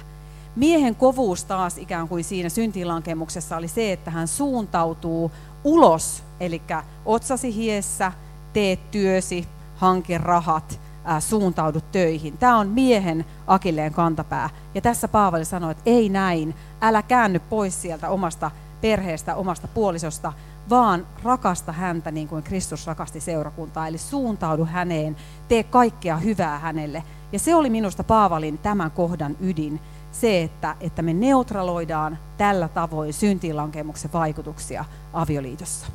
Miehen 0.56 0.96
kovuus 0.96 1.44
taas 1.44 1.78
ikään 1.78 2.08
kuin 2.08 2.24
siinä 2.24 2.50
syntilankemuksessa 2.50 3.58
oli 3.58 3.68
se, 3.68 3.92
että 3.92 4.12
hän 4.12 4.28
suuntautuu 4.28 5.32
ulos, 5.64 6.24
eli 6.40 6.62
otsasi 7.06 7.56
hiessä, 7.56 8.12
teet 8.54 8.92
työsi, 8.92 9.48
hanke 9.76 10.18
rahat, 10.18 10.80
ää, 11.04 11.20
suuntaudu 11.20 11.82
töihin. 11.92 12.38
Tämä 12.38 12.58
on 12.58 12.68
miehen 12.68 13.26
akilleen 13.48 13.94
kantapää. 13.94 14.50
Ja 14.76 14.82
tässä 14.82 15.08
Paavali 15.08 15.46
sanoi, 15.46 15.72
että 15.72 15.84
ei 15.86 16.10
näin, 16.10 16.56
älä 16.82 17.02
käänny 17.02 17.40
pois 17.40 17.82
sieltä 17.82 18.10
omasta 18.10 18.52
perheestä, 18.82 19.36
omasta 19.36 19.68
puolisosta, 19.68 20.34
vaan 20.70 21.08
rakasta 21.24 21.72
häntä 21.72 22.12
niin 22.12 22.28
kuin 22.28 22.44
Kristus 22.44 22.88
rakasti 22.88 23.20
seurakuntaa. 23.20 23.88
Eli 23.88 23.98
suuntaudu 23.98 24.66
häneen, 24.66 25.16
tee 25.48 25.64
kaikkea 25.64 26.18
hyvää 26.18 26.60
hänelle. 26.60 27.04
Ja 27.32 27.40
se 27.40 27.56
oli 27.56 27.70
minusta 27.70 28.04
Paavalin 28.04 28.58
tämän 28.58 28.92
kohdan 28.92 29.38
ydin, 29.40 29.80
se, 30.12 30.44
että, 30.44 30.76
että 30.80 31.02
me 31.02 31.14
neutraloidaan 31.14 32.18
tällä 32.38 32.68
tavoin 32.68 33.14
syntiinlankemuksen 33.14 34.14
vaikutuksia 34.14 34.86
avioliitossa. 35.14 35.88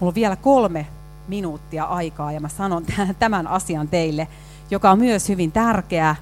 Mulla 0.00 0.10
on 0.10 0.14
vielä 0.14 0.36
kolme 0.36 0.86
minuuttia 1.28 1.84
aikaa 1.84 2.32
ja 2.32 2.40
mä 2.40 2.48
sanon 2.48 2.84
tämän 3.18 3.46
asian 3.46 3.88
teille, 3.88 4.28
joka 4.70 4.90
on 4.90 4.98
myös 4.98 5.28
hyvin 5.28 5.52
tärkeä. 5.52 6.16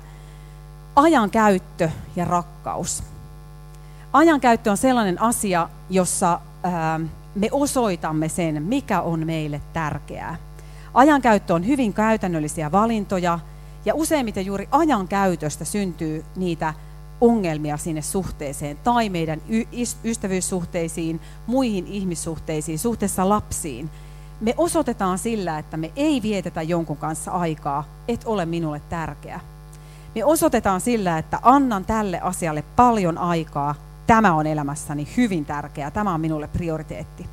Ajankäyttö 0.96 1.90
ja 2.16 2.24
rakkaus. 2.24 3.02
Ajankäyttö 4.12 4.70
on 4.70 4.76
sellainen 4.76 5.22
asia, 5.22 5.68
jossa 5.90 6.40
me 7.34 7.48
osoitamme 7.52 8.28
sen, 8.28 8.62
mikä 8.62 9.00
on 9.00 9.26
meille 9.26 9.60
tärkeää. 9.72 10.36
Ajankäyttö 10.94 11.54
on 11.54 11.66
hyvin 11.66 11.92
käytännöllisiä 11.92 12.72
valintoja 12.72 13.38
ja 13.84 13.94
useimmiten 13.94 14.46
juuri 14.46 14.68
ajankäytöstä 14.70 15.64
syntyy 15.64 16.24
niitä 16.36 16.74
ongelmia 17.20 17.76
sinne 17.76 18.02
suhteeseen 18.02 18.76
tai 18.76 19.08
meidän 19.08 19.42
ystävyyssuhteisiin, 20.04 21.20
muihin 21.46 21.86
ihmissuhteisiin, 21.86 22.78
suhteessa 22.78 23.28
lapsiin. 23.28 23.90
Me 24.40 24.54
osoitetaan 24.56 25.18
sillä, 25.18 25.58
että 25.58 25.76
me 25.76 25.92
ei 25.96 26.22
vietetä 26.22 26.62
jonkun 26.62 26.96
kanssa 26.96 27.30
aikaa, 27.30 27.84
et 28.08 28.24
ole 28.24 28.46
minulle 28.46 28.80
tärkeä. 28.88 29.40
Me 30.14 30.24
osoitetaan 30.24 30.80
sillä, 30.80 31.18
että 31.18 31.38
annan 31.42 31.84
tälle 31.84 32.20
asialle 32.20 32.64
paljon 32.76 33.18
aikaa, 33.18 33.74
tämä 34.06 34.34
on 34.34 34.46
elämässäni 34.46 35.08
hyvin 35.16 35.44
tärkeää, 35.44 35.90
tämä 35.90 36.14
on 36.14 36.20
minulle 36.20 36.48
prioriteetti. 36.48 37.26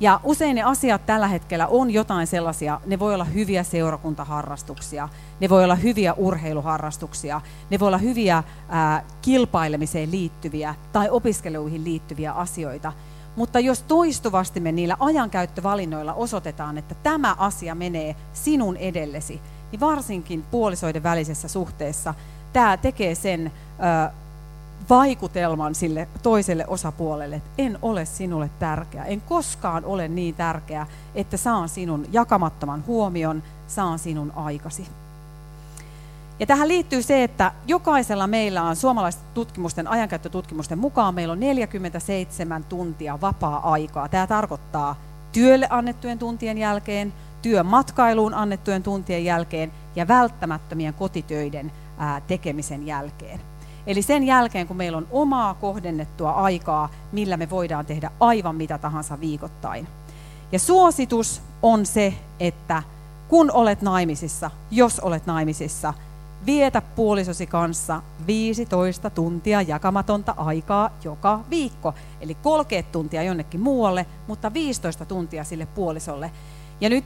Ja 0.00 0.20
usein 0.24 0.54
ne 0.54 0.62
asiat 0.62 1.06
tällä 1.06 1.28
hetkellä 1.28 1.66
on 1.66 1.90
jotain 1.90 2.26
sellaisia, 2.26 2.80
ne 2.86 2.98
voi 2.98 3.14
olla 3.14 3.24
hyviä 3.24 3.62
seurakuntaharrastuksia, 3.62 5.08
ne 5.40 5.48
voi 5.48 5.64
olla 5.64 5.74
hyviä 5.74 6.14
urheiluharrastuksia, 6.14 7.40
ne 7.70 7.80
voi 7.80 7.88
olla 7.88 7.98
hyviä 7.98 8.42
ää, 8.68 9.02
kilpailemiseen 9.22 10.10
liittyviä 10.10 10.74
tai 10.92 11.10
opiskeluihin 11.10 11.84
liittyviä 11.84 12.32
asioita. 12.32 12.92
Mutta 13.36 13.60
jos 13.60 13.82
toistuvasti 13.82 14.60
me 14.60 14.72
niillä 14.72 14.96
ajankäyttövalinnoilla 15.00 16.14
osoitetaan, 16.14 16.78
että 16.78 16.94
tämä 16.94 17.34
asia 17.38 17.74
menee 17.74 18.16
sinun 18.32 18.76
edellesi, 18.76 19.40
niin 19.74 19.80
varsinkin 19.80 20.44
puolisoiden 20.50 21.02
välisessä 21.02 21.48
suhteessa 21.48 22.14
tämä 22.52 22.76
tekee 22.76 23.14
sen 23.14 23.52
vaikutelman 24.90 25.74
sille 25.74 26.08
toiselle 26.22 26.66
osapuolelle, 26.66 27.36
että 27.36 27.50
en 27.58 27.78
ole 27.82 28.04
sinulle 28.04 28.50
tärkeä, 28.58 29.04
en 29.04 29.20
koskaan 29.20 29.84
ole 29.84 30.08
niin 30.08 30.34
tärkeä, 30.34 30.86
että 31.14 31.36
saan 31.36 31.68
sinun 31.68 32.06
jakamattoman 32.12 32.84
huomion, 32.86 33.42
saan 33.66 33.98
sinun 33.98 34.32
aikasi. 34.36 34.86
Ja 36.40 36.46
tähän 36.46 36.68
liittyy 36.68 37.02
se, 37.02 37.24
että 37.24 37.52
jokaisella 37.66 38.26
meillä 38.26 38.62
on 38.62 38.76
suomalaisten 38.76 39.26
tutkimusten, 39.34 39.88
ajankäyttötutkimusten 39.88 40.78
mukaan 40.78 41.14
meillä 41.14 41.32
on 41.32 41.40
47 41.40 42.64
tuntia 42.64 43.20
vapaa-aikaa. 43.20 44.08
Tämä 44.08 44.26
tarkoittaa 44.26 44.96
työlle 45.32 45.66
annettujen 45.70 46.18
tuntien 46.18 46.58
jälkeen, 46.58 47.12
työmatkailuun 47.44 48.34
annettujen 48.34 48.82
tuntien 48.82 49.24
jälkeen 49.24 49.72
ja 49.96 50.08
välttämättömien 50.08 50.94
kotitöiden 50.94 51.72
tekemisen 52.26 52.86
jälkeen. 52.86 53.40
Eli 53.86 54.02
sen 54.02 54.24
jälkeen, 54.24 54.66
kun 54.66 54.76
meillä 54.76 54.98
on 54.98 55.08
omaa 55.10 55.54
kohdennettua 55.54 56.30
aikaa, 56.30 56.88
millä 57.12 57.36
me 57.36 57.50
voidaan 57.50 57.86
tehdä 57.86 58.10
aivan 58.20 58.56
mitä 58.56 58.78
tahansa 58.78 59.20
viikoittain. 59.20 59.88
Ja 60.52 60.58
suositus 60.58 61.42
on 61.62 61.86
se, 61.86 62.14
että 62.40 62.82
kun 63.28 63.50
olet 63.50 63.82
naimisissa, 63.82 64.50
jos 64.70 65.00
olet 65.00 65.26
naimisissa, 65.26 65.94
vietä 66.46 66.82
puolisosi 66.82 67.46
kanssa 67.46 68.02
15 68.26 69.10
tuntia 69.10 69.62
jakamatonta 69.62 70.34
aikaa 70.36 70.90
joka 71.04 71.40
viikko. 71.50 71.94
Eli 72.20 72.34
30 72.34 72.92
tuntia 72.92 73.22
jonnekin 73.22 73.60
muualle, 73.60 74.06
mutta 74.26 74.52
15 74.52 75.04
tuntia 75.04 75.44
sille 75.44 75.66
puolisolle. 75.66 76.30
Ja 76.80 76.88
nyt 76.88 77.04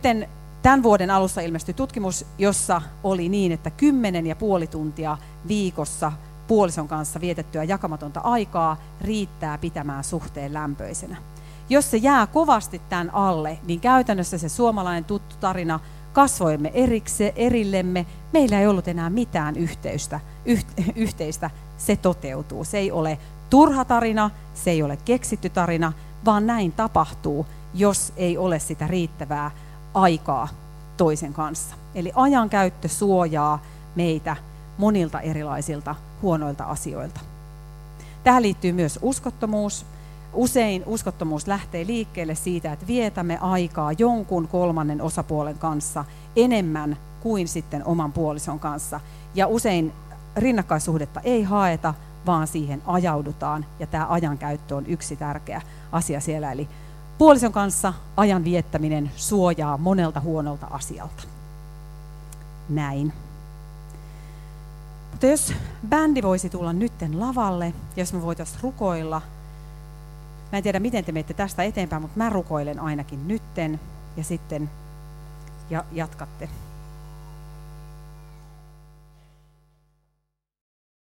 tämän 0.62 0.82
vuoden 0.82 1.10
alussa 1.10 1.40
ilmestyi 1.40 1.74
tutkimus, 1.74 2.26
jossa 2.38 2.82
oli 3.04 3.28
niin, 3.28 3.52
että 3.52 3.70
10 3.70 4.26
ja 4.26 4.36
puoli 4.36 4.66
tuntia 4.66 5.18
viikossa 5.48 6.12
puolison 6.46 6.88
kanssa 6.88 7.20
vietettyä 7.20 7.64
jakamatonta 7.64 8.20
aikaa 8.20 8.76
riittää 9.00 9.58
pitämään 9.58 10.04
suhteen 10.04 10.54
lämpöisenä. 10.54 11.16
Jos 11.68 11.90
se 11.90 11.96
jää 11.96 12.26
kovasti 12.26 12.80
tämän 12.88 13.14
alle, 13.14 13.58
niin 13.66 13.80
käytännössä 13.80 14.38
se 14.38 14.48
suomalainen 14.48 15.04
tuttu 15.04 15.36
tarina 15.40 15.80
kasvoimme 16.12 16.70
erikse, 16.74 17.32
erillemme, 17.36 18.06
meillä 18.32 18.60
ei 18.60 18.66
ollut 18.66 18.88
enää 18.88 19.10
mitään 19.10 19.56
yhteystä, 19.56 20.20
yht, 20.44 20.66
yhteistä, 20.96 21.50
se 21.78 21.96
toteutuu. 21.96 22.64
Se 22.64 22.78
ei 22.78 22.90
ole 22.90 23.18
turha 23.50 23.84
tarina, 23.84 24.30
se 24.54 24.70
ei 24.70 24.82
ole 24.82 24.98
keksitty 25.04 25.48
tarina, 25.48 25.92
vaan 26.24 26.46
näin 26.46 26.72
tapahtuu, 26.72 27.46
jos 27.78 28.12
ei 28.16 28.38
ole 28.38 28.58
sitä 28.58 28.86
riittävää 28.86 29.50
aikaa 29.94 30.48
toisen 30.96 31.32
kanssa. 31.32 31.76
Eli 31.94 32.12
ajankäyttö 32.14 32.88
suojaa 32.88 33.62
meitä 33.94 34.36
monilta 34.78 35.20
erilaisilta 35.20 35.94
huonoilta 36.22 36.64
asioilta. 36.64 37.20
Tähän 38.24 38.42
liittyy 38.42 38.72
myös 38.72 38.98
uskottomuus. 39.02 39.86
Usein 40.32 40.82
uskottomuus 40.86 41.46
lähtee 41.46 41.86
liikkeelle 41.86 42.34
siitä, 42.34 42.72
että 42.72 42.86
vietämme 42.86 43.38
aikaa 43.40 43.92
jonkun 43.92 44.48
kolmannen 44.48 45.02
osapuolen 45.02 45.58
kanssa 45.58 46.04
enemmän 46.36 46.96
kuin 47.20 47.48
sitten 47.48 47.84
oman 47.84 48.12
puolison 48.12 48.60
kanssa. 48.60 49.00
Ja 49.34 49.46
usein 49.46 49.92
rinnakkaissuhdetta 50.36 51.20
ei 51.20 51.42
haeta, 51.42 51.94
vaan 52.26 52.46
siihen 52.46 52.82
ajaudutaan. 52.86 53.66
Ja 53.78 53.86
tämä 53.86 54.06
ajankäyttö 54.08 54.76
on 54.76 54.86
yksi 54.86 55.16
tärkeä 55.16 55.62
asia 55.92 56.20
siellä. 56.20 56.52
Eli 56.52 56.68
puolison 57.18 57.52
kanssa 57.52 57.92
ajan 58.16 58.44
viettäminen 58.44 59.10
suojaa 59.16 59.76
monelta 59.78 60.20
huonolta 60.20 60.66
asialta. 60.70 61.22
Näin. 62.68 63.12
Mutta 65.10 65.26
jos 65.26 65.52
bändi 65.88 66.22
voisi 66.22 66.50
tulla 66.50 66.72
nytten 66.72 67.20
lavalle, 67.20 67.72
jos 67.96 68.12
me 68.12 68.22
voitaisiin 68.22 68.60
rukoilla. 68.62 69.22
Mä 70.52 70.58
en 70.58 70.62
tiedä, 70.62 70.80
miten 70.80 71.04
te 71.04 71.12
menette 71.12 71.34
tästä 71.34 71.62
eteenpäin, 71.62 72.02
mutta 72.02 72.18
mä 72.18 72.30
rukoilen 72.30 72.80
ainakin 72.80 73.28
nytten 73.28 73.80
ja 74.16 74.24
sitten 74.24 74.70
ja 75.70 75.84
jatkatte. 75.92 76.48